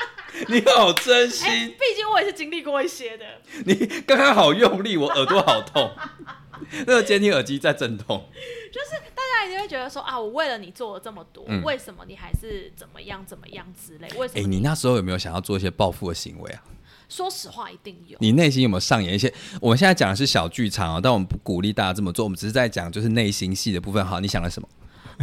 [0.48, 3.24] 你好真心，哎毕竟我也是经历过一些的。
[3.66, 3.74] 你
[4.06, 5.90] 刚刚好用力，我耳朵好痛。
[6.86, 8.28] 那个监听耳机在震动。
[8.72, 9.07] 大家
[9.48, 14.08] 一定会觉得说啊，我为了你做了这么多，嗯为什么你还是怎么样怎么样之类？
[14.18, 14.48] 为什哎、么？
[14.48, 16.62] 你那时候有没有想要做一些报复的行为啊？
[17.08, 18.18] 说实话，一定有。
[18.20, 19.32] 你内心有没有上演一些？
[19.62, 24.04] 我们现在讲的是小剧场啊，但我们不鼓励大家这么做，我们只是在讲就是内心戏的部分。
[24.04, 24.68] 好，你想了什么？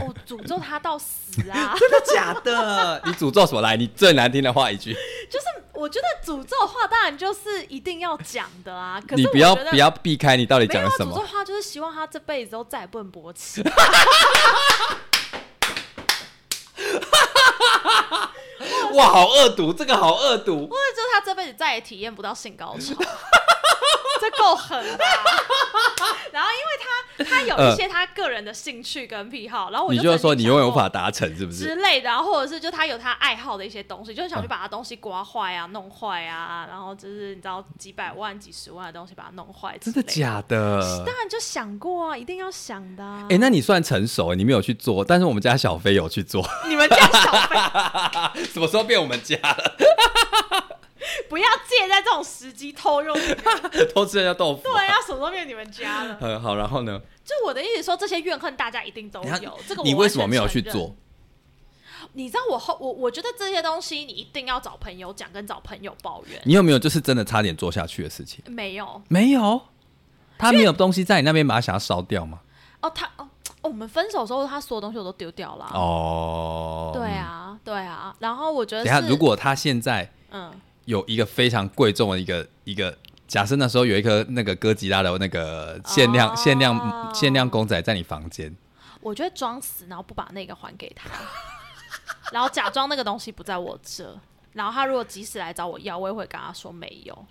[0.01, 1.75] 我诅咒他到死啊！
[1.79, 3.01] 真的假的？
[3.07, 3.61] 你诅咒什么？
[3.61, 4.93] 来，你最难听的话一句，
[5.29, 11.13] 就是我觉得诅咒话当然就是一定要讲的啊，可是你不要不要避开，你到底讲了什么？
[11.13, 13.63] 诅咒话，就是希望他这辈子都再也不能勃起。
[18.93, 20.67] 哇，好恶毒，这个好恶毒。
[20.67, 22.93] 或者就是他这辈子再也体验不到性高潮，
[24.21, 31.63] 这够狠的啊、 然后因为他他有一些他个人的兴趣跟癖好，然后我你就是说你永远无法达成，是不是？
[31.63, 41.03] 之类的，然后或者是就他有他爱好的一些东西，就是想去把他东西刮坏啊、弄坏啊，然后就是你知道几百万、几十万的东西把它弄坏之类，真的假的？
[41.05, 43.27] 当然就想过啊，一定要想的、啊。
[43.29, 49.75] 哎、那你算成熟，你没有去做，但是我们家小飞有去做，你们家小飞 什么时候变我们家了？
[51.29, 53.17] 不要借在这种时机偷用，
[53.93, 56.15] 偷吃人家豆腐、对啊，什么都没有你们家了？
[56.17, 57.01] 很 好，然后呢？
[57.23, 59.59] 就我的意思说，这些怨恨大家一定都有。
[59.67, 60.61] 这个你为什么没有去？
[60.61, 60.95] 做？
[62.13, 66.39] 你知道我后我我觉得这些东西你一定要找朋友讲，跟找朋友抱怨。
[66.45, 68.43] 你有没有就是真的差点做下去的事情？
[68.47, 69.59] 没有没有，
[70.37, 72.39] 他没有东西在你那边把它想要烧掉吗？
[72.81, 73.27] 哦，他哦，
[73.61, 75.71] 我们分手之后，他所有东西我都丢掉了啊。
[75.73, 78.15] 哦，对啊，对啊。
[78.19, 80.51] 然后我觉得等下，如果他现在嗯，
[80.85, 88.55] 有一个非常贵重的一个一个，假设那时候有一颗那个哥吉拉的那个限量、哦限量限量公仔在你房间，
[89.01, 91.09] 我觉得装死，然后不把那个还给他，
[92.31, 94.17] 然后假装那个东西不在我这，
[94.53, 97.25] 然后他如果及时来找我要，我也会跟他说没有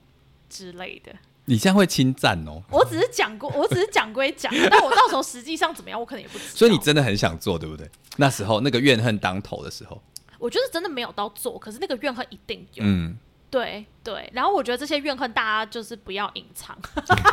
[0.49, 1.13] 之类的。
[1.47, 2.63] 你现在会侵占哦。
[2.71, 6.51] 我只是讲过，我只是讲归讲， 但我到时候实际上怎么样，我可能也不知道。
[6.55, 7.89] 所以你真的很想做，对不对？
[8.17, 10.03] 那时候那个怨恨当头的时候，
[10.39, 12.83] 我觉得真的没有到做，可是那个怨恨一定有。
[12.87, 13.19] 嗯，
[13.51, 16.77] 对对，然后我觉得这些怨恨大家就是不要隐藏，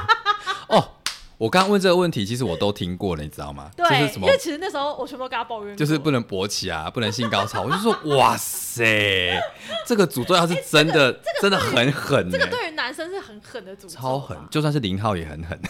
[0.70, 0.92] 哦，
[1.38, 3.72] 我刚刚问这个问题，其实我都听过了，你知道吗？
[3.76, 7.64] 对，就是什么因为，其实那时候我全部都跟他抱怨过，就是不能勃起啊，不能性高潮。
[7.64, 9.42] 我就说，哇塞，
[9.88, 15.60] 这个诅咒要是真的，真的很狠呢、这个对于男生是很狠的诅咒，超狠，就算是零号也很狠。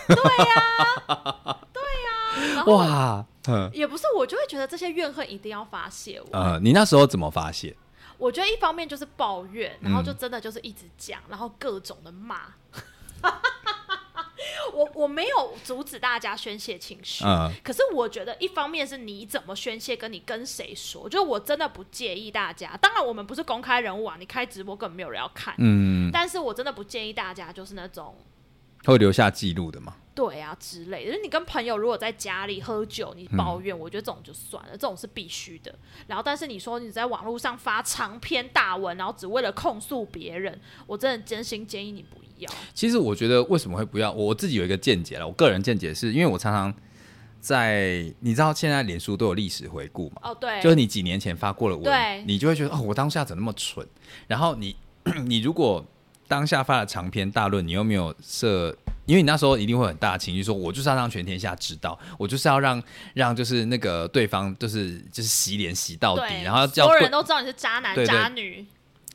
[2.55, 6.53] 然后哇，嗯也不是，我就会觉得这些怨恨一定要发泄完。
[6.53, 7.75] 呃，你那时候怎么发泄？
[8.21, 12.53] 我觉得一方面就是抱怨，然后就嗯真的就是一直讲，然后各种的骂。
[14.73, 22.77] 我我没有阻止大家宣泄情绪，嗯可是我觉得一方面是你怎么宣泄，跟你跟谁说，就是我真的不介意大家。
[22.77, 28.15] 当然我们不是公开人物啊，你开直播根本没有人要看，嗯，但是我真的不建议大家就是那种
[28.85, 29.95] 会留下记录的嘛。
[30.13, 31.11] 对啊之类的。
[31.11, 35.73] 就是你跟朋友如果在家里喝酒，你抱嗯怨，我觉得这种就算了，这种是必须的。
[36.07, 42.51] 然后，但是你说你在网络上发长篇大文，然后只为了控诉别人，我真的真心建议你不要。
[42.73, 45.27] 其实我觉得为什么会不要，我自己有一个见解了。
[45.27, 46.73] 我个人见解是因为我常常
[47.39, 53.87] 在，你知道现在脸书都有历史回顾嘛，哦，对，就是你几年前发过的对文，你就会觉得哦，我当下怎么那么蠢？
[54.27, 54.75] 然后你
[55.25, 55.83] 你如果
[56.31, 58.73] 当下发了长篇大论，你又没有设，
[59.05, 62.81] 因为你那时候一定会很大的情绪，说我就是要让全天下知道，我就是要让
[63.13, 68.65] 让就是那个对方就是就是洗脸洗到底，然后叫所有人都知道你是渣男渣女。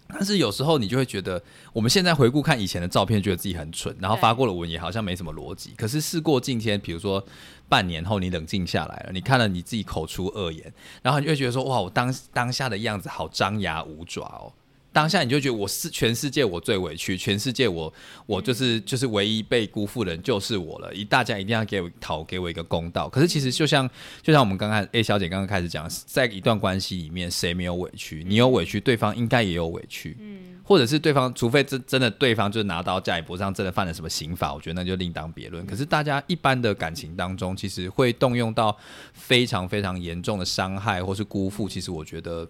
[0.09, 5.73] 但是有时候你就会觉得，我们现在回顾看以前的照片，觉得自己很蠢，然后发过的文也好像没什么逻辑。
[5.75, 7.25] 可是事过境迁，比如说
[7.67, 10.71] 半年后你冷静下来了，你看了你自己口出恶言，
[11.03, 14.53] 然后你就会觉得说，哇，我当当下的样子好张牙舞爪哦。
[14.97, 17.93] 当下你就觉得我是全世界我最委屈，全世界我
[18.25, 23.07] 我就是就是唯一被辜负的人就是我了，一大家一定要给我讨给我一个公道。
[23.07, 23.87] 可是其实就像
[24.23, 28.25] 就像我们刚刚 A 小姐刚刚开始讲，在一段关系里面，谁没有委屈？
[28.27, 30.17] 你有委屈，对方应该也有委屈。
[30.19, 35.67] 嗯，或者是对方，除非真真的对方就是拿刀架你脖子上，真的犯了什么刑法，我觉得那就另当别论。
[35.67, 38.75] 可是大家一般的感情当中，其实会动用到
[39.13, 41.69] 非常非常严重的伤害或是辜负。
[41.69, 42.49] 其实我觉得。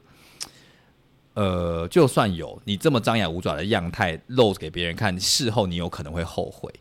[1.36, 6.72] 呃，就算有你这么张牙舞爪的样态露给别人看，事后你有可能会后悔。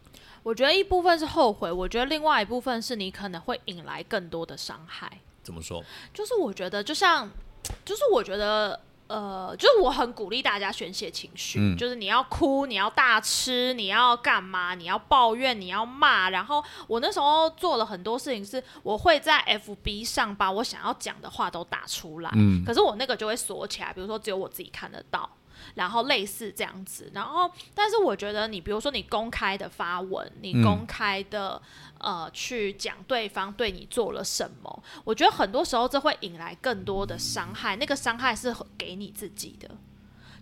[0.43, 5.11] 我觉得一部分是后悔，我觉得另外一部分是你可能会引来更多的伤害。
[5.43, 5.83] 怎么说？
[6.13, 7.29] 就是我觉得，就像，
[7.83, 16.29] 就是我觉得，呃，就是我很鼓励大家宣泄情绪，嗯就是你要哭，你要大吃，你要干嘛，你要抱怨，你要骂。
[16.29, 25.29] 然后我那时候做了很多事情，是我会在 FB 上把我想要讲的话都打出来，嗯可是我那个就会锁起来，比如说只有我自己看得到。
[25.75, 31.61] 然后类似这样子，然后但是我觉得你比如说你公开的发文，你嗯公开的、
[31.99, 39.69] 呃去讲对方对你做了什么，我觉得很多时候这会引来更多的伤害，那个伤害是给你自己的。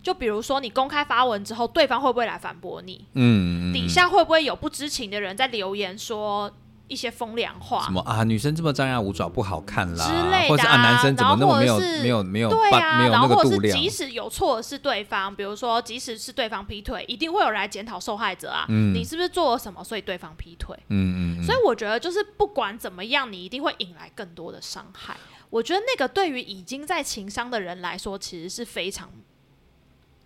[0.02, 3.06] 就比如说你公开发文之后，对方会不会来反驳你？
[3.14, 6.52] 嗯，底下会不会有不知情的人在留言说
[6.86, 7.90] 一些风凉话什？
[7.90, 8.22] 么啊？
[8.24, 13.72] 女生这么张牙舞爪不好看啦，之类的啊或者啊，男生怎么那么没有然后或者是没有没有对办啊，没有那然后或者是？
[13.72, 20.76] 即使有错的是对方，比如说即使是对方劈腿，一定会有人来检讨受害者啊，嗯你是不是做了什么，所以对方劈腿？
[20.88, 25.16] 嗯嗯嗯，所以我觉得就是不管怎么样，你一定会引来更多的伤害。
[25.50, 29.08] 我觉得那个对于已经在情商的人来说，其实是非常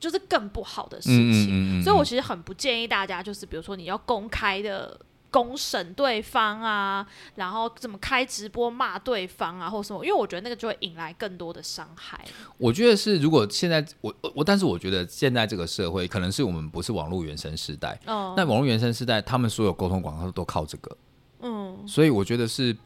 [0.00, 1.30] 就是更不好的事情。
[1.30, 4.98] 嗯嗯嗯嗯所以我其实很不建议大家，就是比如说你要公开的。
[5.30, 10.04] 公审对方啊，然后怎么开直播骂对方啊，或什么？
[10.04, 12.18] 因为我觉得那个就会引来更多的伤害。
[12.56, 18.00] 我觉得是，如果现在我我我，但是我觉得现在这个社会，可能是我们不是网络原生时代。
[18.06, 20.96] 嗯，那网络原生时代，他们所有沟通广告都靠这个，
[21.40, 22.76] 嗯，所以我觉得是，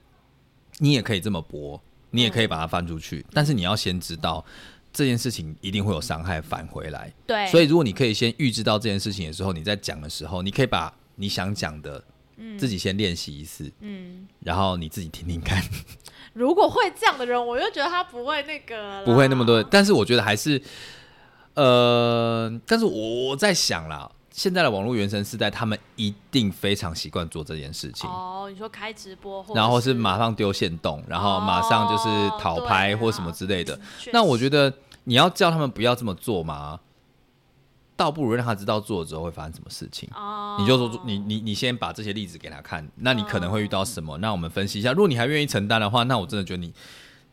[0.79, 4.45] 你也可以这么播，你也可以把它翻出去，但是你要先知道
[4.93, 7.13] 这件事情一定会有伤害返回来。
[7.27, 12.03] 对，所以如果你可以先预知到这件事情的时候，你在讲的时候，你可以把你想讲的
[12.59, 15.63] 自己先练习一次，嗯，然后你自己听听看，
[16.35, 19.63] 如果会这样的人，我就觉得他不会那个，不会那么多。
[19.63, 20.61] 但是我觉得还是，
[21.55, 28.09] 呃，但是我我在想啦，现在的网络原生世代，他们一定非常习惯做这件事情。
[28.09, 32.09] 哦，你说开直播，然后是马上丢线动，然后马上就是
[32.41, 33.79] 讨拍哦或什么之类的。
[33.99, 34.73] 确那我觉得
[35.05, 36.81] 你要叫他们不要这么做嘛，
[38.03, 40.09] 倒不如让他知道做了之后会发生什么事情。
[40.15, 44.19] 哦，你就说你你你先把这些例子给他看，那你可能会遇到什么？
[44.19, 44.91] 那我们分析一下。
[44.93, 46.75] 如果你还愿意承担的话，那我真的觉得你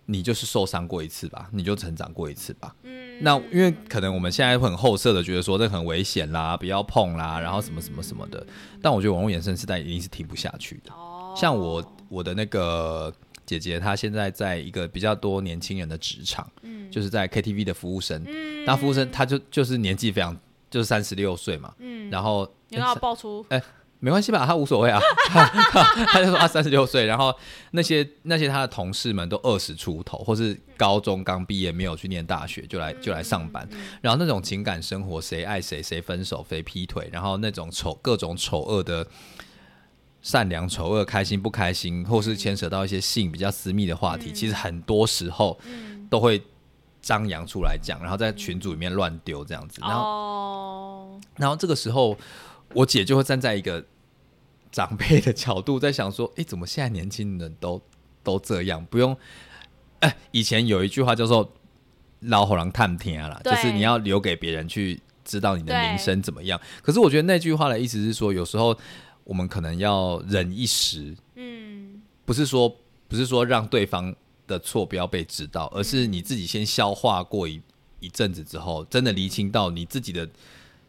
[0.06, 2.76] 你就是受伤过一次吧，你就成长过一次吧。
[2.84, 8.46] 嗯，那因为可能我们现在会很后设的觉得说这很危险啦，不要碰啦，然后什么什么什么的。
[8.82, 10.92] 但我觉得网络衍生时代一定是停不下去的。
[10.94, 13.14] 哦，像我我的那个
[13.46, 18.24] 姐姐，她现在在一个比较多年轻人的职场，嗯就是在 KTV 的服务生。
[18.28, 20.36] 嗯那服务生她就就是年纪非常
[20.70, 23.46] 就是三十六岁嘛，嗯，然后你要爆出？
[23.50, 23.62] 哎
[24.02, 24.98] 没关系吧，他无所谓啊，
[26.08, 27.36] 他就说他三十六岁，然后
[27.72, 33.68] 那些那些他的同事们都二十出头，或是高中刚毕业没有去念大学就来就来上班，
[34.00, 39.06] 然后那种情感生活，谁爱谁，谁分手，谁劈腿，然后那种丑各种丑恶的。
[40.22, 45.58] 善良、丑恶、开心不开心，或是牵扯到一些性比较私密的话题，其实很多时候
[46.10, 46.44] 都会
[47.02, 52.18] 张扬出来讲，然后在群组里面乱丢这样子，然后哦，然后这个时候
[52.74, 53.84] 我姐就会站在一个
[54.72, 57.82] 长辈的角度在想说，哎，怎么现在年轻人都
[58.24, 59.18] 都这样，不用，
[60.00, 61.52] 哎， 以前有一句话叫做
[62.22, 66.60] “老虎狼探天”啦，就是你要留给别人去知道你的名声怎么样。
[66.84, 68.78] 可是我觉得那句话的意思是说，有时候
[69.24, 72.70] 我们可能要忍一时，嗯，不是说
[73.08, 74.14] 不是说让对方
[74.50, 77.62] 的错不要被知道，而是你自己先消化过一
[78.00, 80.28] 一阵子之后，真的厘清到你自己的，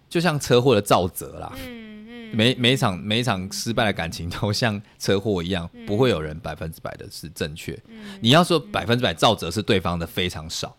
[0.09, 1.53] 就像车祸的造责啦。
[1.57, 7.79] 嗯嗯，每每一场每一场失败的感情都像车祸一样，不会有人百分之百的是正确。
[8.21, 10.77] 你要说百分之百造责是对方的非常少，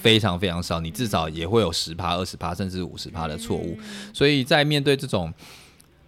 [0.00, 3.78] 非常非常少，你至少也会有十趴、二十趴，甚至五十趴的错误。
[4.12, 5.32] 所以在面对这种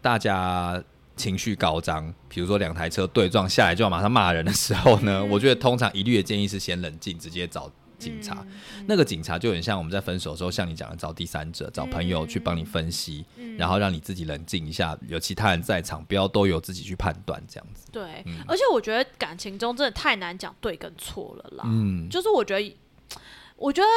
[0.00, 0.82] 大家
[1.16, 8.46] 情绪高涨，比如说两台车对撞下来就要马上骂人的时候呢，我觉得通常一律的建议是先冷静，直接找警察。
[8.86, 13.24] 那个警察就很像我们在分手的时候，像你讲的找第三者、找朋友去帮你分析，
[13.56, 17.88] 然后让你自己冷静一下，有其他人在场，不要都由自己去判断这样子。
[17.90, 21.64] 对，而且我觉得感情中真的太难讲对跟错了啦。
[21.66, 22.06] 嗯。
[22.10, 22.76] 就是我觉得，
[23.56, 23.88] 我觉得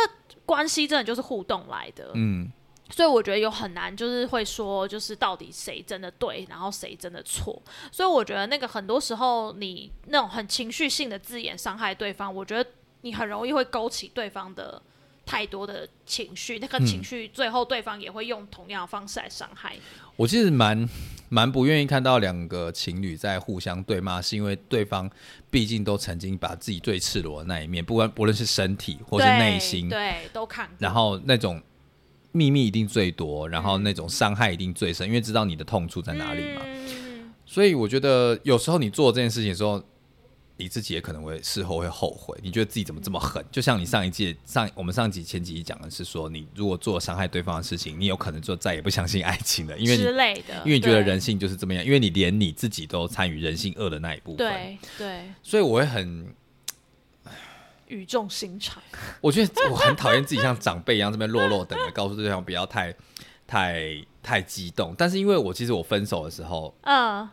[0.45, 2.49] 关系真的就是互动来的，嗯，
[2.89, 7.61] 所以我觉得有很难，就是会说，就是到底谁真的对，然后谁真的错。
[7.91, 12.69] 所以我觉得那个很多时候，你那种很情绪性的字眼伤害对方，我觉得
[13.01, 14.81] 你很容易会勾起对方的
[15.25, 19.81] 太多的情绪，那个情绪最后对方也会用同样的方式来伤害你。
[20.15, 20.89] 我其实蛮
[21.29, 25.09] 蛮不愿意看到两个情侣在互相对骂，是因为对方
[25.49, 30.69] 毕竟都曾经把自己最赤裸的那一面，不管不论是身体或是内心，对，都看。
[30.79, 31.61] 然后那种
[32.31, 36.61] 秘密一定最多，然后那种伤害一定最深，因为知道你的痛处在哪里嘛。
[36.63, 36.79] 嗯
[37.51, 39.83] 所以我觉得有时候你做这件事情的时候，
[40.57, 43.43] 你自己也可能会事后会后悔，你觉得自己怎么这么狠？
[43.51, 55.21] 就像你上一届上我们上集前几集讲的是说，你如果做伤害对方的事情，你有可能就再也不相信爱情了，因为你之类的，因为你觉得人性就是这么样，因为你连你自己都参与人性恶的那一部分，对对。
[55.41, 56.27] 所以我会很，
[57.89, 58.81] 语重心长。
[59.21, 62.95] 我觉得我很讨厌自己像长辈一样这边落落等的告诉对方不要太
[63.45, 67.29] 太太激动，但是因为我其实我分手的时候，嗯，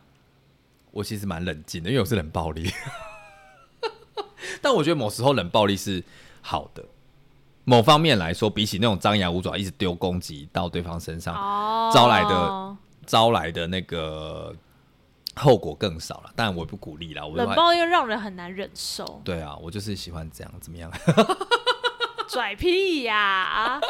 [0.91, 2.71] 我其实蛮冷静的，因为我是冷暴力。
[4.63, 6.03] 但我觉得某时候冷暴力是
[6.41, 6.85] 好的，
[7.65, 12.77] 某方面来说，比起那种张牙舞爪一直丢攻击到对方身上，哦，招来的
[13.07, 14.55] 招来的那个
[15.37, 16.31] 后果更少了。
[16.35, 19.21] 当然我不鼓励啦，我冷暴力让人很难忍受。
[19.25, 20.91] 对啊，我就是喜欢这样，怎么样？
[22.29, 23.81] 拽屁呀、啊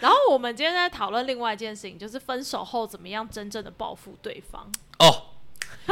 [0.00, 4.70] 然后我们今天在讨论另外一件事情，就是分手后怎么样真正的报复对方。
[4.98, 5.22] 哦，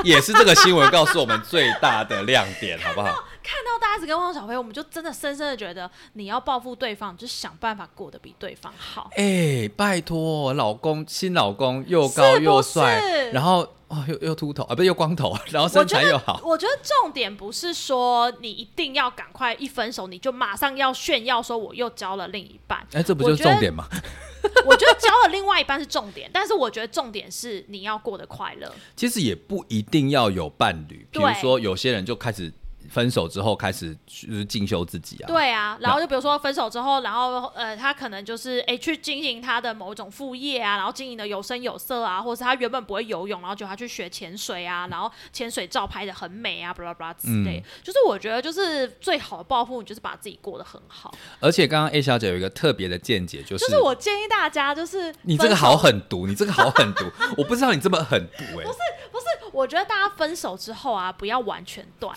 [0.04, 3.06] 也是这个新闻告诉我们最大的亮点， 好不好？
[3.42, 9.10] 看到大 S 跟汪小菲，我们就真的深深的觉得，你要报复对方，你就想办法过得比对方好。
[9.16, 16.40] 哎、拜托，老公新老公又高又帅，是是然后哦又又秃头啊，不是又光头，然后身材又好。
[16.44, 22.84] 我觉得重点不是说你一定要赶快一分手，你就马上要炫耀说我又交了另一半。
[22.92, 23.86] 哎、这不就是重点吗？
[24.66, 28.70] 我觉得交了另外一半是重点，但是我觉得重点是你要过得快乐。
[28.94, 32.52] 其实也不一定要有伴侣，比如对说有些人就开始
[32.94, 35.26] 分手之后开始就是进修自己啊。
[35.26, 47.58] 对啊，然后就比如说分手之后，然后呃，他可能就是哎去经营他的某一种副业啊，然后经营的有声有色啊，或者是他原本不会游泳，然后就他去学潜水啊，然后潜水照拍的很美啊，巴拉巴拉之类。
[47.58, 51.12] 嗯就是我觉得就是最好的报复，你就是把自己过得很好。
[51.40, 57.04] 而且刚刚 A 小姐有一个特别的见解，就是就是我建议大家就是你这个好狠毒，你这个好狠毒，
[57.36, 58.78] 我不知道你这么狠毒哎、不是
[59.10, 62.14] 不是，我觉得大家分手之后啊，不要完全断。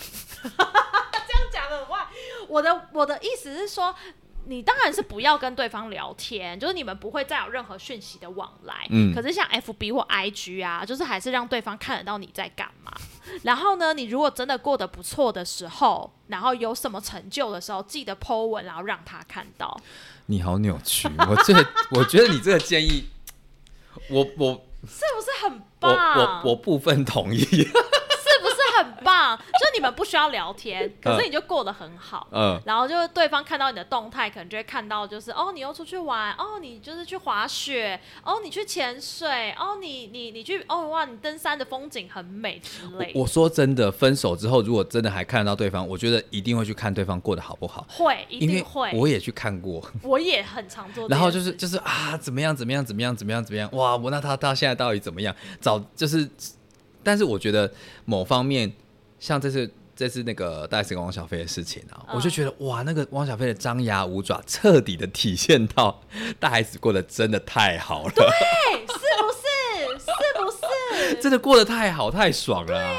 [1.26, 2.06] 这样讲的很坏。
[2.48, 3.94] 我的我的意思是说，
[4.46, 8.86] 你当然是不要跟对方聊天，就是你们不会再有任何讯息的往来。
[8.90, 12.92] 嗯可是像 FB 或 IG 啊，就是还是让对方看得到你在干嘛。
[13.42, 19.78] 然后呢，你如果真的过得不错的时候，然后有什么成就的时候，记得 Po 文，然后让他看到。
[20.26, 21.54] 你好扭曲，我这
[21.92, 23.08] 我觉得你这个建议，
[24.08, 26.18] 我我是不是很我棒？
[26.44, 27.44] 我我部分同意。
[29.04, 29.36] 棒？
[29.36, 32.26] 就你们不需要聊天，可是你就过得很好。
[32.32, 43.18] 嗯，然后就是对方看到你的动态，可能就会看到就是哦，你又出去玩，哦，你就是去滑雪，哦，你去潜水，哦，你你你去哦哇，你登山的风景很美之类的。
[43.18, 49.82] 我说真的，分手之后如果真的还看得到对方，我觉得一定会去看对方过得好不好，会一定会，我也去看过。
[50.02, 51.08] 我也很常做。
[51.08, 55.34] 然后就是就是啊，怎么样怎么样怎么样怎么样怎么样，哇，我那他他现在到底怎么样？
[55.60, 56.28] 早就是，
[57.02, 57.70] 但是我觉得
[58.04, 58.72] 某方面，
[59.18, 66.00] 像这次这次那个大 S 跟汪小菲的事情啊，嗯我就觉得哇，那个汪小菲的张牙舞爪，彻底的体现到
[66.38, 68.24] 大 S 过得真的太好了，对，
[68.86, 69.98] 是不是？
[69.98, 71.14] 是不是？
[71.20, 72.98] 真的过得太好太爽了、啊。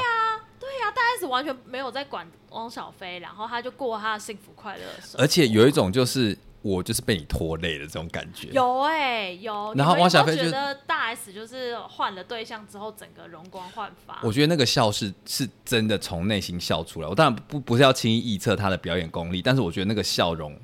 [0.58, 4.82] 对呀、大 S 完全没有在管汪小菲，然后他就过他的幸福快乐。
[5.16, 8.48] 而且有一种就是我就是被你拖累的这种感觉。
[8.48, 14.20] 有哎、有，然后汪小菲觉得大 S 就是换了对象之后，整个容光焕发。
[14.22, 17.08] 我觉得那个笑是是真的从内心笑出来。
[17.08, 20.54] 我当然不不是要轻易臆测他的表演功力，但是我觉得那个笑容，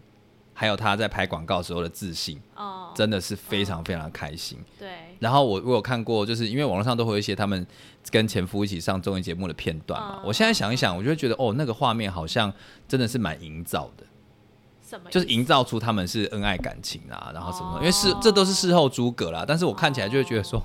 [0.52, 4.58] 还有他在拍广告时候的自信，哦，真的是非常非常开心。
[4.78, 4.88] 对，
[5.18, 7.66] 然后我我有看过，就是因为网络上都会有一些他们
[8.10, 10.18] 跟前夫一起上综艺节目的片段嘛。
[10.18, 12.52] 嗯我现在想一想，我就会觉得哦，那个画面好像
[12.88, 14.04] 真的是蛮营造的，
[14.88, 15.10] 什么？
[15.10, 19.44] 就是营造出他们是恩爱感情啊，然后什么，哦因为是这都是事后诸葛啦。
[19.46, 20.60] 但是我看起来就会觉得说。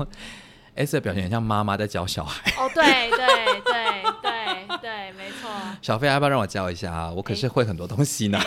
[0.73, 5.49] S 的表现很像妈妈在教小孩，哦，对对对对对，没错。
[5.81, 7.11] 小飞要不要让我教一下啊？
[7.11, 8.39] 我可是会很多东西呢。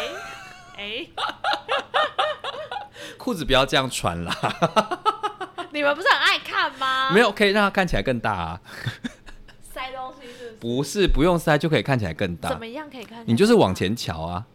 [0.79, 1.07] 哎，
[3.19, 4.35] 裤子不要这样穿啦，
[5.71, 7.11] 你们不是很爱看吗？
[7.13, 8.61] 没有可以让它看起来更大啊。
[9.61, 10.83] 塞东西是不是？
[10.83, 13.23] 不是不用塞就可以看起来更大怎，么样可以看？
[13.27, 14.54] 你就是往前瞧啊，哦，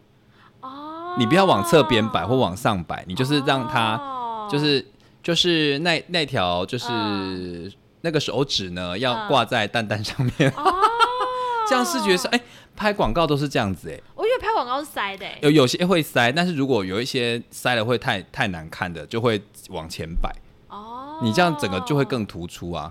[1.18, 4.48] 你不要往侧边摆或往上摆，你就是让它哦。
[4.50, 4.86] 就是
[5.22, 7.72] 就是那那条就是、嗯。
[8.02, 10.72] 那个手指呢要嗯挂在蛋蛋上面，哦，
[11.68, 12.40] 这样视觉上哎、
[12.74, 19.38] 拍广告都是这样子哎、我以为拍广告是塞的欸，有有些会塞，但是如果有一些塞了会太太难看的，就会
[19.68, 20.34] 往前摆，
[20.70, 22.90] 哦，你这样整个就会更突出啊。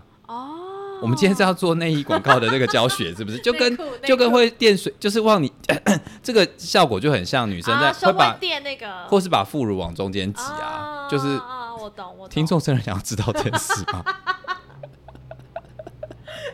[0.99, 1.03] 哦。
[1.03, 3.37] 我们今天是要做内衣广告的那个教学，是不是？
[3.39, 5.51] 就跟就跟会垫水，就是往你
[6.21, 12.29] 这个效果就很像女生在、啊，会把会垫那个，或是把副乳往中间挤啊，就是啊，我懂，我懂。
[12.29, 14.03] 听众真的想要知道这件事吗？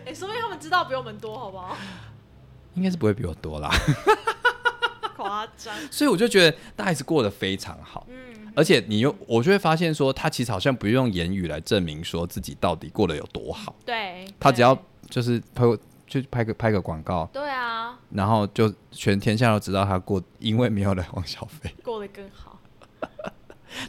[0.06, 1.76] 哎，说明他们知道比我们多，好不好？
[2.76, 3.72] 应该是不会比我多啦，
[5.16, 8.25] 夸张，所以我就觉得大 S 过得非常好，嗯，
[8.56, 14.78] 而且你又我就会发现说，他其实好像不用言语来证明说自己到底过得有多好，对，他只要
[15.10, 15.64] 就是拍
[16.08, 22.45] 就拍个拍个广告，对啊，然后就全天下都知道他过，因为没有了王小菲，过得更好。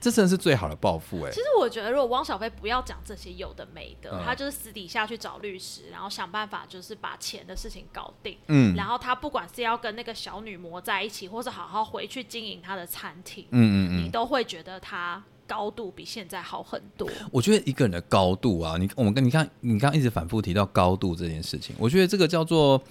[0.01, 8.37] 这真的是最好的报复哎、其实我觉得，如果汪小菲不要讲这些有的没的，嗯他就是私底下去找律师，然后想办法就是把钱的事情搞定。
[8.49, 17.09] 嗯然后他不管是要跟那个小女魔在一起，或是好好回去经营他的餐厅，嗯嗯嗯，你都会觉得他高度比现在好很多。
[17.31, 22.83] 我觉得一个人的高度啊，你我们跟你看，你刚刚一直反复提到高度这件事情，我觉得这个叫做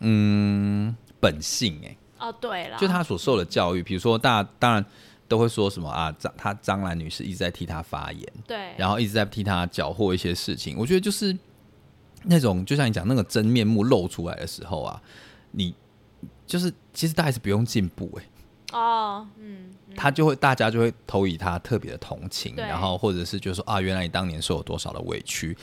[0.00, 4.84] 嗯本性哎、哦，对了，就他所受的教育，比如说大当然
[5.28, 11.36] 都会说什么啊，张他张兰女士一直在替他发言，对，然后一直在替他缴获一些事情，我觉得就是
[12.24, 15.00] 那种就像你讲那个真面目露出来的时候啊，
[15.52, 15.74] 你
[16.46, 19.94] 就是其实大概是不用进步哎、哦，嗯，嗯。
[19.94, 25.56] 他就会大家就会投以他特别的同情，然后或者是就说啊，原来你当年受了多少的委屈。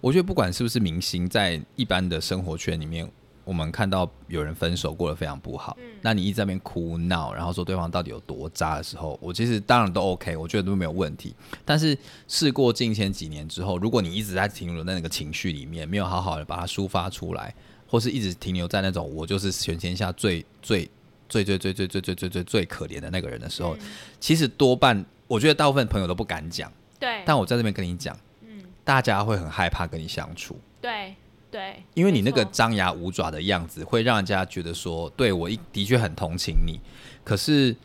[0.00, 3.08] 我觉得不管是不是明星，在一般的生活圈里面，
[3.44, 11.34] 我们看到有人分手过得非常不好，嗯那你一直在那边哭闹，然后说对方到底有多渣的时候，我其实当然都 OK，我觉得都没有问题。
[11.64, 11.96] 但是
[12.28, 17.54] 事过境迁几年之后，如果你一直在停留在那个情绪里面，没有好好的把它抒发出来，
[17.86, 20.88] 或是一直停留在那种我就是全天下最最
[21.28, 23.80] 最最最最最最最最最可怜的那个人的时候，嗯
[24.20, 31.14] 其实多半我觉得大部分朋友都不敢讲，对，但我在这边跟你讲，嗯，大家会很害怕跟你相处，对
[31.52, 36.80] 对，因为你那个张牙舞爪的样子，会让人家觉得说，对我一的确很同情你，
[37.22, 37.76] 可是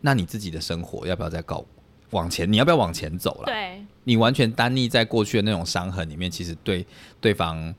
[0.00, 1.62] 那你自己的生活要不要再搞
[2.10, 2.50] 往前？
[2.50, 3.46] 你要不要往前走了？
[3.46, 6.86] 对你完全单立在过去的那种伤痕里面，其实对
[7.20, 7.74] 对方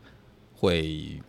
[0.54, 1.20] 会。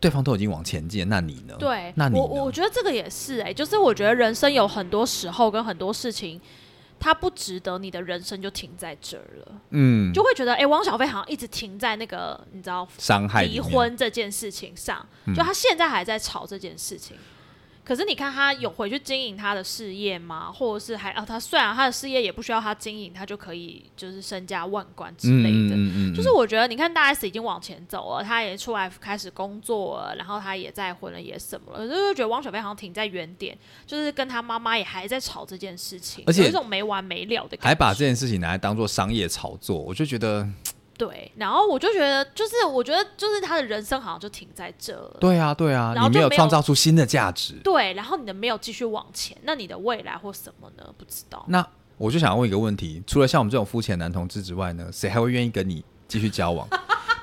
[0.00, 1.56] 对方都已经往前进，那你呢？
[1.58, 6.38] 对，那你我我觉得这个也是哎、就是我觉得人生有很多时候跟很多事情，
[7.04, 15.34] 它不值得你的人生就停在这儿了，嗯，就会觉得哎、汪小菲好像一直停在那个你知道离伤害离婚这件事情上，嗯。
[15.34, 17.14] 就他现在还在吵这件事情。
[17.84, 20.50] 可是你看他有回去经营他的事业吗？
[20.50, 25.76] 或者是还啊，他虽然他的事业也不需要他经营，他就可以就是身家万贯之类的。
[25.76, 33.56] 嗯嗯就是我觉得，你看大 S 已经往前走了，他也出来开始工作了，然后他也再婚了，也什么了，就是觉得汪小菲好像停在原点，
[33.86, 37.68] 就是跟他妈妈也还在吵这件事情，而且有一种没完没了的感觉。
[37.68, 40.48] 还把这件事情拿来当做商业炒作，我就觉得，
[40.96, 45.16] 对，然后我就觉得，就是我觉得，就是他的人生好像就停在这了。
[45.20, 47.54] 对啊，对啊，然后没有你没有创造出新的价值。
[47.64, 50.94] 对，然后你的没有继续往前，那你的未来或什么呢？
[50.96, 51.44] 不知道。
[51.48, 51.66] 那
[51.98, 56.68] 我就想问一个问题：除了像我们这种肤浅男同志之外呢，谁还会愿意跟你继续交往？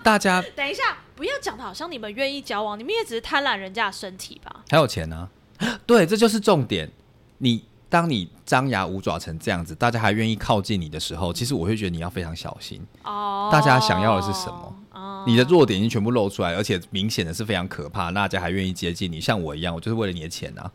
[0.03, 4.63] 大家 等一下，不不要讲的好像你们愿意交往，你们也只是贪婪人家的身体吧？
[4.71, 5.29] 还有钱呢、
[5.85, 6.91] 对，这就是重点。
[7.37, 12.81] 你当你张牙舞爪成这样子，大家还愿意靠近你的时候，其实我会觉得你要非常小心。
[13.03, 14.75] 哦，大家想要的是什么？
[14.93, 19.19] 哦，你的弱点已经全部露出来，而且明显的是非常可怕，大家还愿意接近你。
[19.19, 20.71] 像我一样，我就是为了你的钱啊。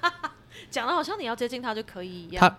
[0.72, 2.40] 讲的好像你要接近他就可以一样。
[2.40, 2.56] 他，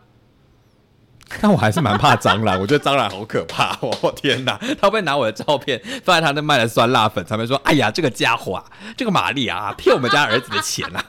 [1.41, 3.91] 但我还是蛮怕蟑螂，我觉得蟑螂好可怕哦！
[4.03, 11.03] 我天哪，他会不会拿我的照片放在他那卖的酸辣粉上面说：“哎呀，这个家伙啊，这个玛丽啊，骗我们家儿子的钱啊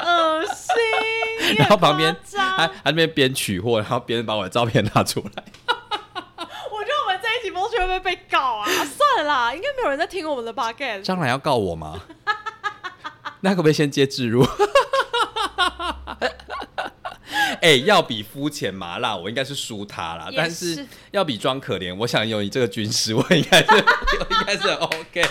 [0.00, 2.14] 恶心！！”然后旁边
[2.56, 5.44] 还还那边边取货，然后别人把我的照片拿出来。
[6.36, 8.66] 我觉得我们在一起播出会不会被告啊？
[8.66, 11.04] 算了啦，应该没有人在听我们的 podcast。
[11.04, 12.00] 蟑螂要告我吗？
[13.40, 14.44] 那可不可以先接置入？
[17.60, 20.28] 哎、要比肤浅麻辣，我应该是输他啦。
[20.30, 25.24] 也但是是要比装可怜，我想有你这个军师，我应该是我应该是 OK。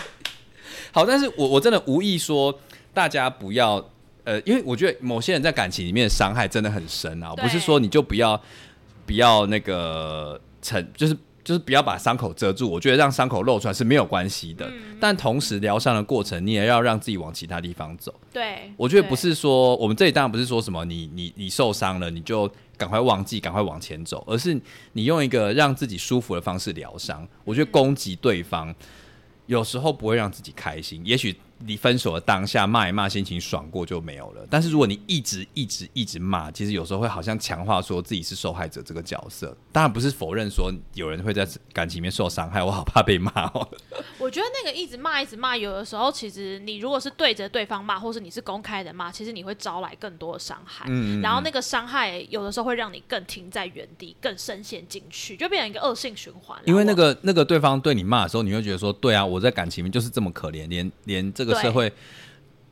[0.92, 2.60] 好，但是我我真的无意说
[2.94, 3.90] 大家不要
[4.28, 8.38] 呃，因为我觉得某些人在感情里面的伤害真的很深啊，不是说你就不要
[9.06, 12.70] 不要那个承，就是就是不要把伤口遮住。
[12.70, 18.14] 我觉得让伤口露出来是没有关系的，嗯但同时疗伤的过程，你也要让自己往其他地方走。
[18.34, 24.60] 对，对我觉得不是说我们这里当然不是说什么你你你受伤了你就赶快忘记赶快往前走，而是
[24.92, 27.26] 你用一个让自己舒服的方式疗伤。
[27.46, 28.76] 我觉得攻击对方
[29.46, 31.34] 有时候不会让自己开心，也许
[31.66, 34.46] 你分手的当下骂一骂，心情爽过就没有了。
[34.50, 39.56] 但是如果你一直一直一直骂，其实有时候会好像强化说自己是受害者这个角色。
[39.72, 43.68] 当然不是否认说有人会在感情里面受伤害，我好怕被骂哦。
[44.20, 50.86] 我觉得那个一直骂一直骂，有的时候其实你如果是对着对方骂，或是你是公开的骂，其实你会招来更多的伤害。
[50.88, 56.60] 嗯嗯然后那个伤害有的时候会让你更停在原地，更深陷进去，就变成一个恶性循环。
[56.66, 61.92] 因为那个那个对方对你骂的时候，你会觉得说，对啊，我在感情里面就是这么可怜，连连这社会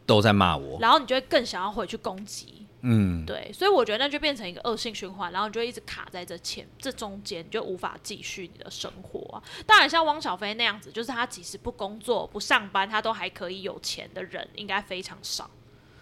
[0.05, 0.80] 都在骂我。
[0.80, 2.65] 然后你就会更想要回去攻击。
[2.88, 9.41] 嗯，对，所以我觉得那就变成一个恶性循环，然后你就一直卡在这前这中间，你就无法继续你的生活啊。
[9.65, 15.45] 当然，像汪小菲那样子，就是他即使不工作、不上班，他都还可以有钱的人，应该非常少。
[15.45, 15.49] 哎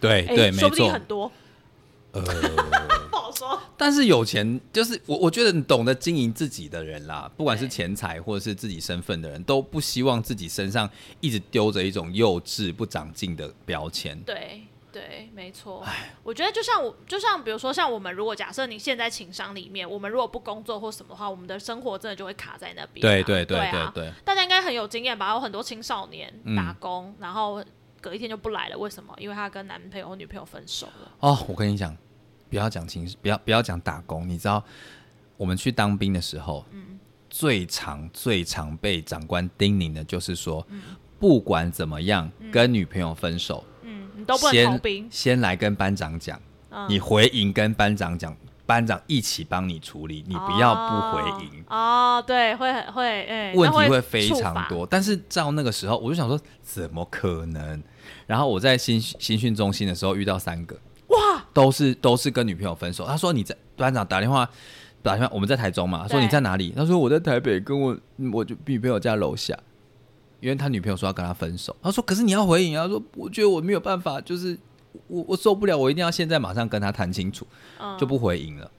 [0.00, 0.92] 对对，没说不定。
[0.92, 1.32] 很多，
[2.14, 2.22] 呃，
[3.10, 3.60] 不好说。
[3.76, 10.88] 但是有钱就是我，我觉得你懂得经营自己的人啦，不管是钱财或者是自己身份的人，都不希望自己身上
[11.20, 14.18] 一直丢着一种幼稚不长进的标签。
[14.20, 14.62] 对
[14.92, 15.84] 对，没错。
[16.22, 23.10] 我觉得就像我，就像比如说，像我们如果假设你现在情商里面，我们如果不工作或什么的话，我们的生活真的就会卡在那边、啊。
[23.10, 25.32] 对对对对啊对，大家应该很有经验吧？
[25.32, 27.60] 有很多青少年嗯打工，然后
[28.00, 29.12] 隔一天就不来了，为什么？
[29.18, 31.10] 因为他跟男朋友或女朋友分手了。
[31.18, 31.96] 哦，我跟你讲，
[32.54, 34.28] 不要讲情，不要不要讲打工。
[34.28, 34.62] 你知道，
[35.36, 40.80] 我们去当兵的时候，嗯最常最常被长官叮咛的就是说，嗯
[41.18, 45.08] 不管怎么样，跟女朋友分手，嗯，你都不能兵。
[45.10, 46.40] 先来跟班长讲，
[46.70, 48.36] 嗯你回营跟班长讲，
[48.66, 51.64] 班长一起帮你处理，你不要不回营。
[51.66, 52.18] 哦。
[52.18, 54.28] 哦，对，会很会，哎、问题会非。
[54.28, 57.82] 常多，但是照那个时候，我就想说，怎么可能？
[58.28, 60.78] 然后我在新新训中心的时候遇到三个，
[61.16, 63.06] 哇，都是都是跟女朋友分手。
[63.06, 64.48] 他说你在班长打电话
[65.02, 66.72] 打电话，我们在台中嘛，他说你在哪里？
[66.76, 67.96] 他说我在台北，跟我
[68.32, 69.56] 我就女朋友家楼下，
[70.40, 71.74] 因为他女朋友说要跟他分手。
[71.82, 74.58] 他说可是你要回应啊，他说我觉得我没有办法，就是
[75.08, 77.46] 我我受不了，我一定要现在马上跟他谈清楚，
[77.78, 78.70] 嗯，就不回应了，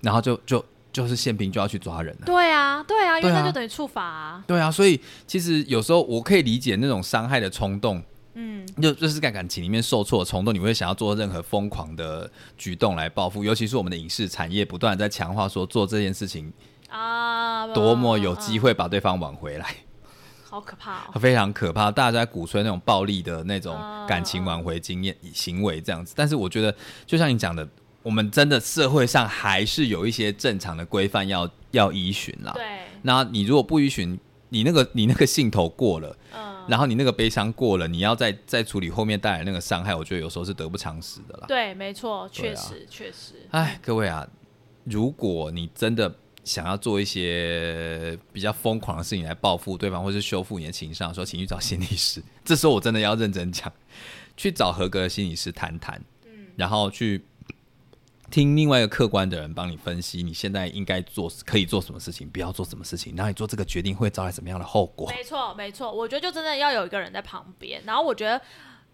[0.00, 2.26] 然后就就就是宪兵就要去抓人了。
[2.26, 4.44] 对啊，对啊，因为那就等于处罚、啊。
[4.46, 8.02] 对啊，所以其实有时候我可以理解那种伤害的冲动，
[8.34, 13.42] 嗯，就就是在感情里面受挫的冲动，你会想要做任何疯狂的举动来报复。
[13.42, 16.52] 尤其是我们的影视产业不断在强化说做这件事情
[16.88, 19.76] 啊，多么有机嗯，会把对方挽回来，
[20.48, 21.20] 好可怕哦。
[21.20, 21.90] 非常可怕。
[21.90, 26.74] 大家都在鼓吹那种暴力的那种嗯感情挽回经验行为这样子，但是我觉得
[27.06, 27.68] 就像你讲的。
[28.04, 32.52] 我们真的社会上还是有一些正常的规范要要依循啦。
[32.54, 32.62] 对，
[33.00, 41.46] 那你如果不依循，你那个你那个兴头过了，嗯，然后你那个悲伤过了，你要再再处理后面带来那个伤害，我觉得有时候是得不偿失的啦。
[41.48, 43.34] 对，没错，确实，确实。
[43.50, 44.26] 哎，各位啊，
[44.84, 46.14] 如果你真的
[46.44, 52.22] 想要做一些比较疯狂的事情来报复对方，或是修复你的情商的时候，请去找心理师。
[52.44, 53.72] 这时候我真的要认真讲，
[54.36, 57.24] 去找合格的心理师谈谈，嗯然后去。
[58.34, 65.08] 听另外一个客观的人帮你分析，你现在应该做可以做什么事情，不要做什么事情，然后你做这个决定会招来什么样的后果。
[65.08, 67.80] 没错，没错，我觉得就真的要有一个人在旁边。
[67.86, 68.42] 然后我觉得，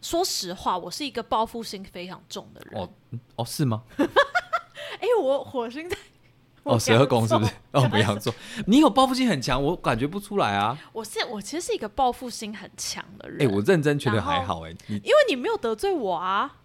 [0.03, 2.83] 说实话，我是一个报复心非常重的人。
[2.83, 3.83] 哦，嗯哦，是吗？
[3.97, 5.97] 哎、我火星在
[6.65, 7.53] 哦，十二宫是不是？
[7.73, 8.35] 哦，不要做，
[8.67, 10.79] 你有报复心很强，我感觉不出来啊。
[10.93, 13.49] 我是我其实是一个报复心很强的人。
[13.49, 16.59] 哎，我认真觉得还好哎，你因为你没有得罪我啊。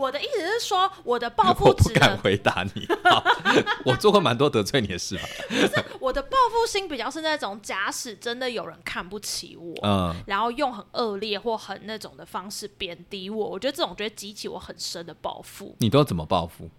[0.00, 2.86] 我的意思是说，我的报复我不敢回答你。
[3.84, 5.22] 我做过蛮多得罪你的事吧？
[6.00, 15.76] 我的报复心比较是那种，假使真的有人看不起我，嗯，然后用很恶劣或很那种的方式贬低我，我觉得这种觉得激起我很深的报复。
[15.80, 16.70] 你都怎么报复？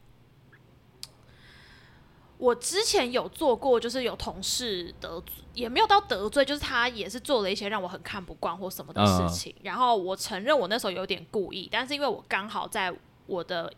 [2.39, 9.53] 我之前有做过，就是有同事得罪，也没有到得罪，就是他也是做了一些让我很看不惯或什么的事情。
[9.61, 12.91] 然后我承认我那时候有点故意，但是因为我刚好在
[13.31, 13.71] 我的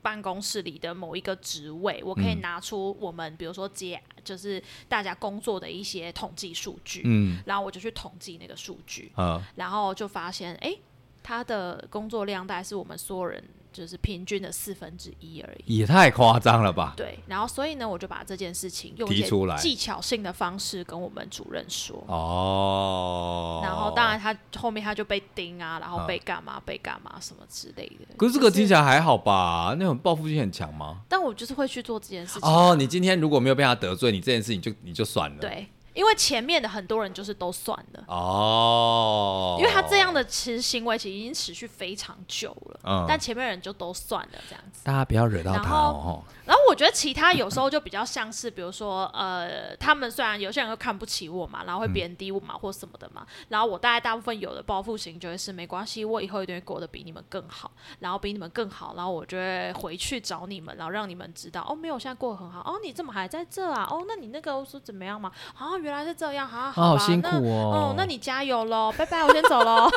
[0.00, 9.12] 办公室里的某一个职位，我可以拿出我们比如说接就是大家工作的一些统计数据，嗯，然后我就去统计那个数据，
[9.56, 10.74] 然后就发现，哎，
[11.22, 13.44] 他的工作量大概是我们所有人。
[13.72, 16.94] 就是平均的四分之一而已，也太夸张了吧？
[16.96, 22.02] 对，然后所以呢，我就把这件事情用提出来技巧性的方式跟我们主任说。
[22.08, 23.60] 哦。
[23.62, 28.14] 然后当然他后面他就被盯啊，然后被干嘛被干嘛什么之类的。
[28.16, 29.74] 可是这个听起来还好吧？
[29.78, 31.02] 那种报复性很强吗？
[31.08, 32.48] 但我就是会去做这件事情。
[32.48, 35.38] 哦，你今天如果没有被他得罪，你这件事情就你就算了。
[35.40, 35.66] 对。
[35.98, 46.22] 因为前面的很多人就是都算了哦，因为他这样的其实行为其实已经持续非常久了，嗯，但前面人就都算了这样子，大家不要惹到他哦。
[46.46, 63.88] 然后我觉得其他有时候就比较像是，比如说呃，他们虽然有些人会看不起我嘛，然后会贬低我嘛，或什么的嘛，然后我大概大部分有的报复型就会是没关系，我以后一定会过得比你们更好，然后比你们更好，然后我就会回去找你们，然后让你们知道哦，没有，现在过得很好哦，你怎么还在这啊？
[63.90, 65.32] 哦，那你那个说怎么样嘛？
[65.56, 65.76] 啊。
[65.87, 67.94] 原来是这样，好好辛苦哦。
[67.96, 69.90] 那你加油喽，拜拜，我先走喽。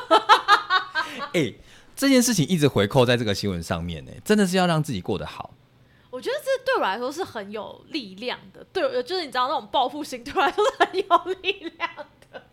[1.34, 1.54] 哎，
[1.96, 5.52] 这件事情一直回扣在这个新闻上面呢，真的是要让自己过得好。
[6.10, 11.90] 我觉得这对我来说是很有力量的，对，就是你知道那种报复心对我来说是很有力量
[12.32, 12.44] 的。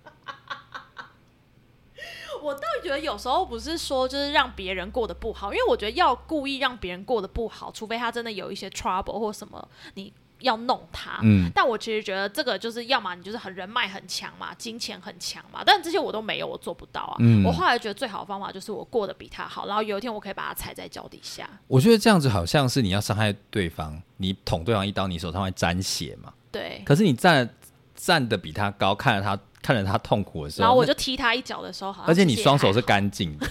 [2.42, 10.12] 我倒觉得有时候不是说就是让别人过得不好，因为我觉得要故意让别人过得不好，除非他真的有一些 trouble 或什么，你。
[10.40, 17.16] 要弄他，嗯，但我其实觉得这个就是要么你就是很人脉很强嘛，金钱很强嘛，但这些我都没有，我做不到啊。
[17.18, 21.48] 嗯，我后来觉得最好的方法就是我过得比他好，然后有一天我可以把他踩在脚底下。
[21.66, 26.32] 我觉得这样子好像是你要伤害对方，你捅对方一刀，你手上会沾血嘛。
[26.52, 26.82] 对。
[26.84, 27.48] 可是你站
[27.94, 33.46] 站的比他高，看着他看着他痛苦的时候，然后我就踢他一脚的时候，而且你双手是干净的。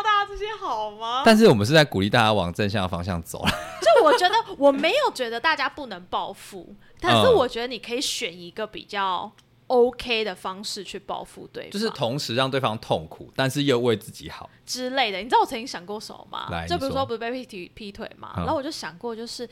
[0.00, 1.22] 教大家这些好吗？
[1.24, 3.44] 但是我们是在鼓励大家往正向的方向走。
[3.80, 9.30] 就我觉得我没有觉得大家不能报复， 但是我觉得你可以选一个比较
[9.66, 15.18] OK 的方式去报复对方，就是同时让对方痛苦，但是又为自己好之类的。
[15.18, 16.66] 你知道我曾经想过什么吗？
[16.66, 19.48] 就比如说不是被劈劈腿嘛，然后我就想过就是。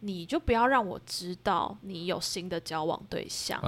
[0.00, 3.60] 你就不要让我知道你有新的交往对象，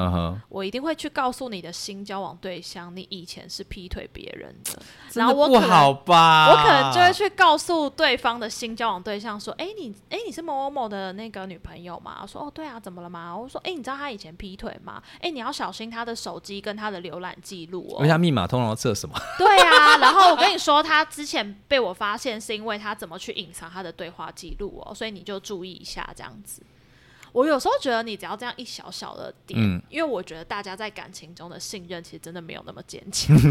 [0.49, 4.83] 我一定会去告诉你的新交往对象，你以前是劈腿别人的。
[5.15, 6.49] 然后我不好吧？
[6.51, 15.03] 我可能就会去告诉对方的新交往对象说：“哎，你哎，你是某某某的那个女朋友吗？”我说：“哦，对啊，怎么了吗？”我说：“哎，你知道他以前劈腿吗？
[15.21, 17.99] 哎，你要小心他的手机跟他的浏览记录哦。
[18.01, 19.15] 问下密码通常测什么？
[19.37, 26.63] 对啊，然后我跟你说，他之前被我发现是因为他怎么去隐藏他的对话记录哦，所以你就注意一下。”这样子，
[27.33, 29.59] 我有时候觉得你只要这样一小小的点，
[29.89, 33.35] 因为我觉得大家在感情中的信任其实真的没有那么坚强。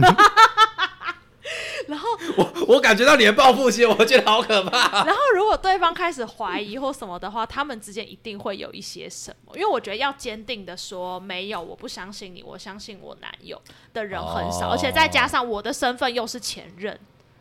[1.88, 2.08] 然后
[2.38, 5.04] 我我感觉到你的报复心，我觉得好可怕。
[5.04, 9.54] 然后如果对方开始怀疑或什么的话，他们之间一定会有一些什么。
[9.56, 13.60] 因为我觉得要坚定的说没有，我不相信你，我相信我男友
[13.94, 16.98] 的人很少，而且再加上我的身份又是前任，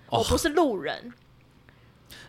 [0.09, 1.13] 我不是路人。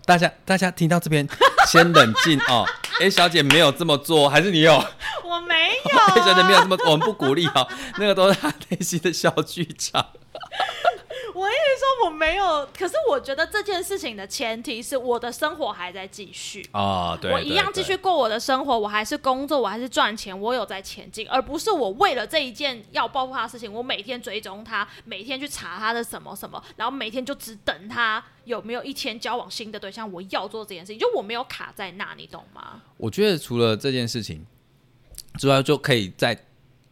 [0.05, 1.27] 大家，大家听到这边
[1.67, 2.65] 先冷静哦。
[3.01, 4.73] A 小姐没有这么做，还是你有？
[5.23, 6.15] 我没有。
[6.15, 7.67] A 小姐没有这么，我们不鼓励哦。
[7.97, 10.05] 那个都是她内心的小剧场。
[11.33, 32.81] 我一直说我没有，可是我觉得这件事情的前提是我的生活还在继续啊，对，我一样继续过我的生活，我还是工作，我还是赚钱，我有在前进，而不是我为了这一件要报复他的事情，我每天追踪他，每天去查他的什么什么，然后每天就只等他有没有一天交往新的对象，我要做这件事情，就我没有卡在那，你懂吗？
[32.97, 34.45] 我觉得除了这件事情
[35.39, 36.37] 之外，就可以在，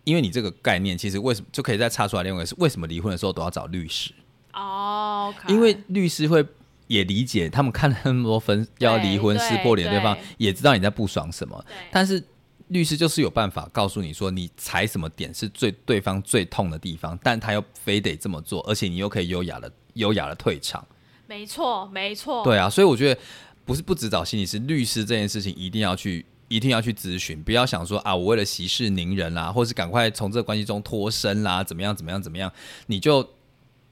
[0.04, 4.14] 因为你这个概念，其实为什么就可以再插出来另外一个是为什么离婚的时候都要找律师？
[4.54, 6.46] 哦，因为律师会
[6.88, 12.24] 也理解，他们看了那么多分要离婚撕破脸，对方也知道你在不爽什么，但是
[12.70, 20.86] 律师就是有办法告诉你说，你踩什么点是最对方最痛的地方，但他又非得这么做，而且你又可以优雅的优雅的退场。
[21.28, 23.22] 没错，没错，对啊，所以我觉得
[23.66, 32.52] 不是不只找心理师，律师这件事情一定要去，一定要去咨询，不要想说啊，我为了息事宁人啦，或是赶快从这个关系中脱身啦，怎么样怎么样怎么样，
[32.88, 33.28] 你就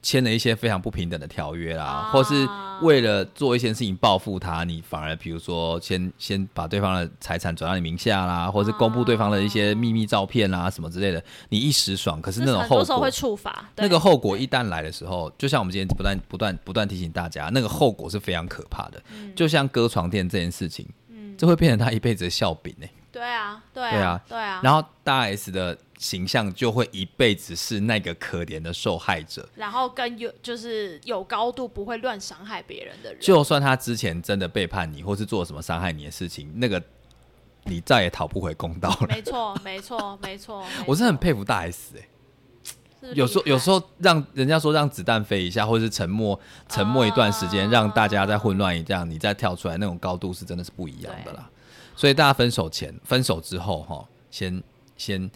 [0.08, 2.48] 签了一些非常不平等的条约啦，啊或是
[2.80, 19.02] 为了做一些事情报复他，你反而比如说先先把对方的财产转到你名下啦，或是公布对方的一些秘密照片啦什么之类的，你一时爽，可是那这种后果会触发那个后果一旦来的时候，就像我们今天不断不断不断提醒大家，那个后果是非常可怕的。
[19.12, 22.86] 嗯就像割床垫这件事情，嗯这会变成他一辈子的笑柄呢、
[23.18, 24.10] 对啊，对对啊。
[24.10, 29.48] 啊，对啊，然后大 S 的形象就会一辈子是那个可怜的受害者。
[29.56, 36.80] 然后跟有就是有高度不会乱伤害别人的人，就算他之前真的背叛你，或是做什么伤害你的事情，那个
[37.64, 39.08] 你再也讨不回公道了。
[39.10, 42.08] 没错，没错，没错，我是很佩服大 S 哎、
[43.00, 46.38] 服有时候有时候让人家说让子弹飞一下，或者是沉默
[46.68, 47.70] 沉默一段时间，啊。
[47.72, 51.50] 让大家再混乱一这样，你再跳出来，那种高度是真的是不一样的啦。
[51.98, 54.62] 所以大家分手前、分手之后哈，先
[54.96, 55.28] 先，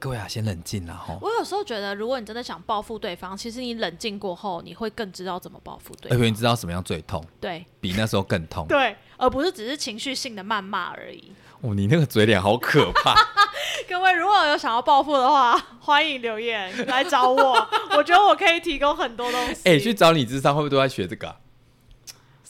[0.00, 1.16] 各位啊，先冷静了哈。
[1.22, 6.26] 我有时候觉得，如果你真的想报复对方，其实你冷静过后，你会更知道怎么报复对而且方。
[6.26, 7.24] 你知道什么样最痛？
[7.40, 8.66] 对比那时候更痛。
[8.66, 11.30] 对，而不是只是情绪性的谩骂而已。
[11.60, 13.14] 哦，你那个嘴脸好可怕。
[13.88, 17.52] 各位如果有想要报复的话， 欢迎留言来找我，
[17.96, 19.60] 我觉得我可以提供很多东西。
[19.70, 21.36] 哎、去找你智商会不会都在学这个、啊？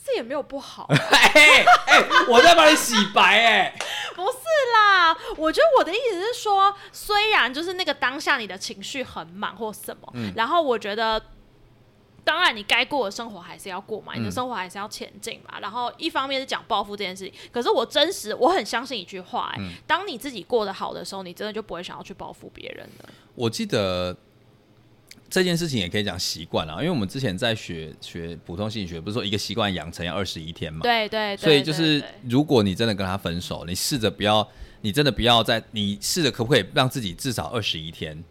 [0.04, 3.74] 这也没有不好， 哎哎，我在帮你洗白哎、
[4.14, 4.38] 不是
[4.74, 5.16] 啦。
[5.36, 11.20] 我觉得我的意思是说，虽然就是那个当下你的情绪很满或什么，嗯然后我觉得。
[12.26, 15.60] 当然，你该过的生活还是要过嘛，你的嗯生活还是要前进嘛。
[15.60, 23.10] 然后一方面是讲报复这件事情，可是我真实，我很相信一句话、哎、嗯当你自己过得好的时候，你真的就不会想要去报复别人了。
[23.34, 24.16] 我记得
[25.34, 30.78] 这件事情也可以讲习惯啊，因为我们之前在学学普通心理学，不是说一个习惯养成要二十一天嘛？
[30.84, 34.48] 对对对，所以就是如果你真的跟他分手，你试着不要，
[34.82, 38.22] 你真的不要在，你试着可不可以让自己至少二十一天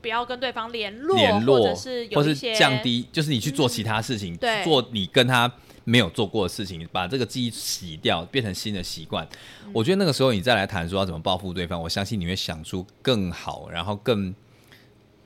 [0.00, 5.52] 不要跟对方联络，联络，或者是有或是降低，就是你去做其他事情，对做你跟他
[5.84, 9.22] 没有做过的事情，把这个记忆洗掉，变成新的习惯。
[9.66, 14.34] 嗯我觉得那个时候你再来谈说要怎么报复对方，我相信你会想出更好，然后更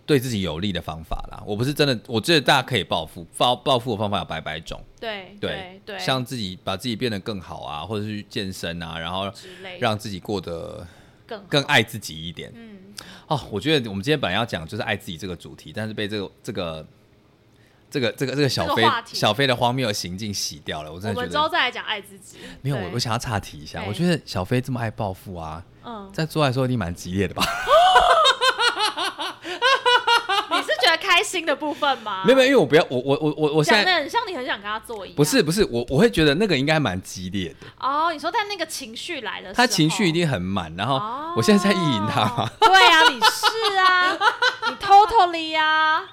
[0.09, 1.43] 对自己有利的方法啦。
[1.47, 9.31] 我不是真的，我觉得大家可以报复，报报复的方法有百百种，对对对，像自己把自己变得更好啊，或者是去健身啊，然后
[9.79, 10.87] 让自己过得
[11.27, 12.51] 更更爱自己一点。
[12.55, 12.79] 嗯，
[13.27, 16.87] 哦，我觉得我们今天本来要讲就是爱自己这个主题，但是被这个这个
[17.91, 20.91] 这个这个这个小飞这个小飞的荒谬的行径洗掉了。
[20.91, 22.39] 我真的觉得之后再来讲爱自己。
[22.63, 23.85] 没有，我我想要岔题一下。
[23.87, 27.45] 我觉得小飞这么爱报复啊，嗯，在做爱的时候一定蛮激烈的吧？
[31.09, 32.23] 开心的部分吗？
[32.27, 35.17] 没有没有，因为我不要我我我我我现在讲的很像你很想跟他做一样。
[35.17, 42.51] 不是不是我我会觉得那个应该蛮激烈的，哦，你说在那个情绪来的时候，他情绪一定很满，然后哦我现在在意淫他嘛。
[42.61, 44.19] 对啊，你是啊，
[44.69, 46.05] 你 totally 啊，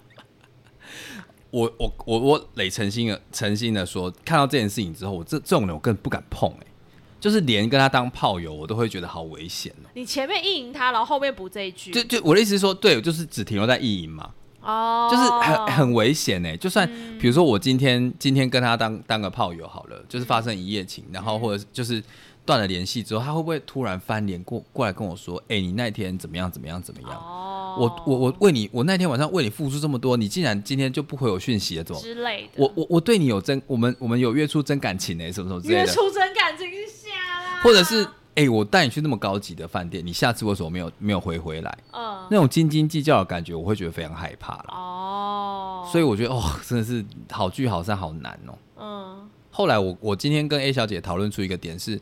[1.50, 6.66] 我我我我磊诚心的诚心的说，看到这件事情之后，我这这种人我更不敢碰哎、
[7.22, 16.84] 就是连跟他当炮友，我都会觉得好危险哦、你前面意淫他，然后后面补这一句，就就我的意思是说，对，就是只停留在意淫嘛，哦，就是很很危险哎、就算
[17.20, 22.02] 比如说我今天今天跟他当当个炮友好了，就是发生一夜情，然后或者就是
[22.44, 27.12] 断了联系之后，他会不会突然翻脸过过来跟我说，哎、你那天怎么样怎么样怎么样？
[27.12, 32.02] 哦，我我我为你，我那天晚上为你付出这么多，你竟然今天就不回我讯息了，怎么？
[32.02, 36.68] 之类的，我我我对你有真，我们我们有约出真感情呢、什么什么之类约的，出真感情
[37.62, 41.78] 或者是哎、我带你去那么高级的饭店，你下次为什么没有没有回回来？
[41.92, 44.64] 嗯那种斤斤计较的感觉，我会觉得非常害怕了。
[44.68, 48.54] 哦，所以我觉得哦，真的是好聚好散好难哦。
[48.78, 52.00] 嗯后来我我今天跟 A 小姐讨论出一个点是，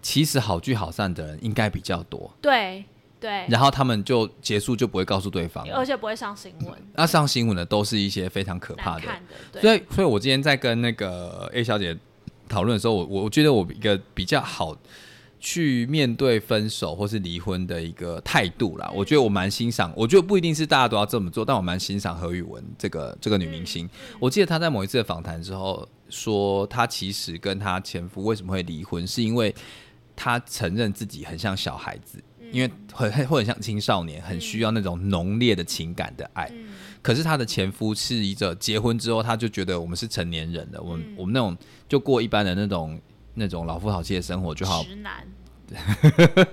[0.00, 2.84] 其实好聚好散的人应该比较多，对
[3.18, 9.06] 对，然后他们就结束就不会告诉对方了，而且不会上新闻，那上新闻的都是一些非常可怕的。
[9.60, 11.96] 所以，所以我今天在跟那个 A 小姐
[12.48, 14.76] 讨论的时候，我我觉得我一个比较好
[15.38, 18.90] 去面对分手或是离婚的一个态度啦。
[18.94, 23.88] 我觉得我蛮欣赏，我觉得不一定是大家都要这么做，但我蛮欣赏何宇文这个这个女明星。
[24.18, 29.54] 我记得她在某一次的访谈之后说，她其实跟她前夫为什么会离婚，是因为
[30.16, 32.22] 她承认自己很像小孩子。
[32.52, 36.48] 因为很很会很像青少年，很需要那种浓烈的情感的爱。
[36.52, 36.66] 嗯
[37.04, 41.54] 可是她的前夫是一个结婚之后，他就觉得我们是成年人了，我们、嗯我们那种
[41.86, 42.98] 就过一般的那种
[43.34, 44.82] 那种老夫老妻的生活就好。
[44.82, 45.28] 直男，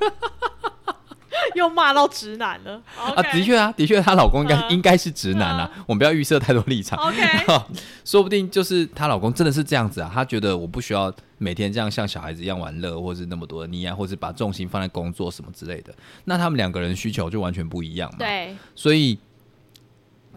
[1.55, 2.81] 又骂到直男了。
[2.97, 6.99] 啊，的确啊，的确，她老公应该、嗯应该是直男啊，我们不要预设太多立场。
[6.99, 7.21] OK，
[8.03, 15.93] 说不定就是她老公真的是这样子啊，她觉得我不需要每天这样像小孩子一样玩乐，或是那么多的溺爱，或是把重心放在工作什么之类的。
[16.25, 19.17] 那他们两个人需求就完全不一样嘛。，对，所以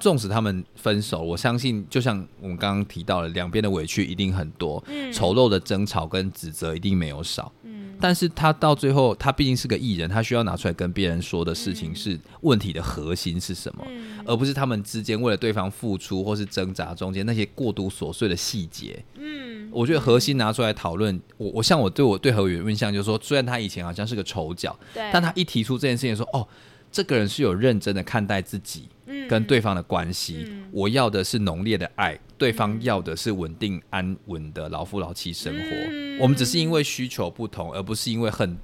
[0.01, 5.13] 纵使他们分手，我相信就像我们刚刚提到了，两边的委屈一定很多，嗯。
[5.13, 7.53] 丑陋的争吵跟指责一定没有少。
[7.63, 14.19] 嗯，但是他到最后，他毕竟是个艺人，他需要拿出来跟别人说的事情是问题的核心是什么，嗯。
[14.27, 19.03] 而不是他们之间为了对方付出或是挣扎中间那些过度琐碎的细节。
[19.17, 26.47] 嗯，我觉得核心拿出来讨论，我我像我对我对何宇的印象就是说，虽然他以前好像是个丑角，对，但他一提出这件事情说，哦，
[26.95, 29.27] 这个人是有认真的看待自己嗯。
[29.27, 30.69] 跟对方的关系，嗯。
[30.71, 35.61] 我要的是浓烈的爱，对方要的是稳定安稳的老夫老妻生活。
[35.91, 36.19] 嗯。
[36.21, 38.57] 我们只是因为需求不同，而不是因为恨。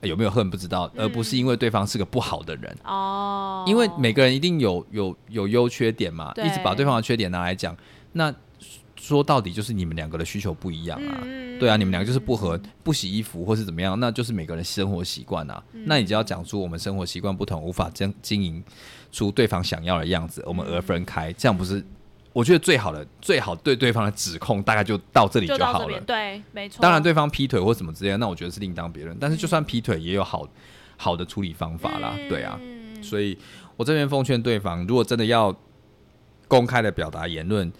[0.00, 7.74] 呃有没有恨不知道，而不是因为对方是个不好的人，哦，因为每个人一定有有有优缺点嘛，一直把对方的缺点拿来讲，
[8.12, 8.30] 那
[8.96, 11.20] 说到底就是你们两个的需求不一样啊。
[11.22, 15.62] 嗯对啊，你们两个就是不合，不洗衣服或是怎么样，那就是每个人生活习惯啊。
[15.72, 18.62] 嗯那你就要讲出我们生活习惯不同，无法经经营
[19.10, 21.82] 出对方想要的样子，我们而分开，这样不是？
[22.34, 25.98] 我觉得最好的、最好对对方的指控大概就到这里就好了。
[26.00, 26.82] 对，没错。
[26.82, 29.16] 当然，对方劈腿或什么之类的，那我觉得是另当别论。
[29.18, 30.46] 但是就算劈腿，也有好
[30.98, 32.14] 好的处理方法啦。
[32.28, 33.38] 对啊，嗯所以
[33.78, 35.56] 我这边奉劝对方，如果真的要
[36.46, 37.72] 公开的表达言论，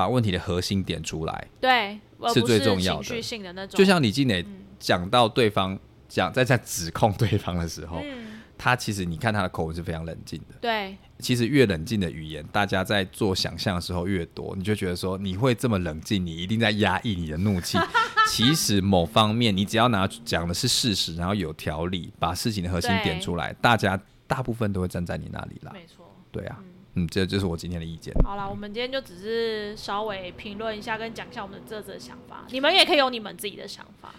[0.00, 2.00] 把问题的核心点出来，对，
[2.32, 5.78] 是最重要的情绪性的那种，就像李静蕾嗯讲到对方
[6.08, 10.54] 讲在在指控对方的时候，嗯，他其实你看他的口吻是非常冷静的。
[10.58, 17.76] 对，其实越冷静的语言，大家在做想象的时候越多，你就觉得说你会这么冷静，你一定在压抑你的怒气。
[18.26, 25.72] 其实某方面，你只要拿讲的是事实，然后有条理，把事情的核心点出来，大家大部分都会站在你那里啦。
[25.74, 26.06] 没错。
[26.32, 28.12] 对啊，嗯嗯，这就是我今天的意见。
[28.24, 32.44] 好啦，我们今天就只是稍微评论一下，跟讲一下我们的这则想法。
[32.50, 34.12] 你们也可以有你们自己的想法。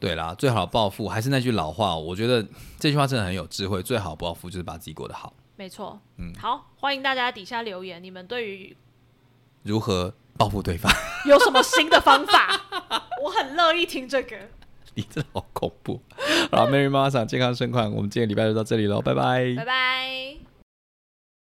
[0.00, 2.46] 对啦，最好的报复还是那句老话，我觉得
[2.78, 3.82] 这句话真的很有智慧。
[3.82, 5.32] 最好的报复就是把自己过得好。
[5.56, 8.76] 没错，嗯好，欢迎大家底下留言，你们对于
[9.64, 10.92] 如何报复对方？
[11.26, 12.60] 有什么新的方法？
[13.24, 14.36] 我很乐意听这个。
[14.94, 16.00] 你真的好恐怖。
[16.52, 20.47] 好，Mary 妈妈想健康生款，我们今天礼拜就到这里喽，拜拜拜拜。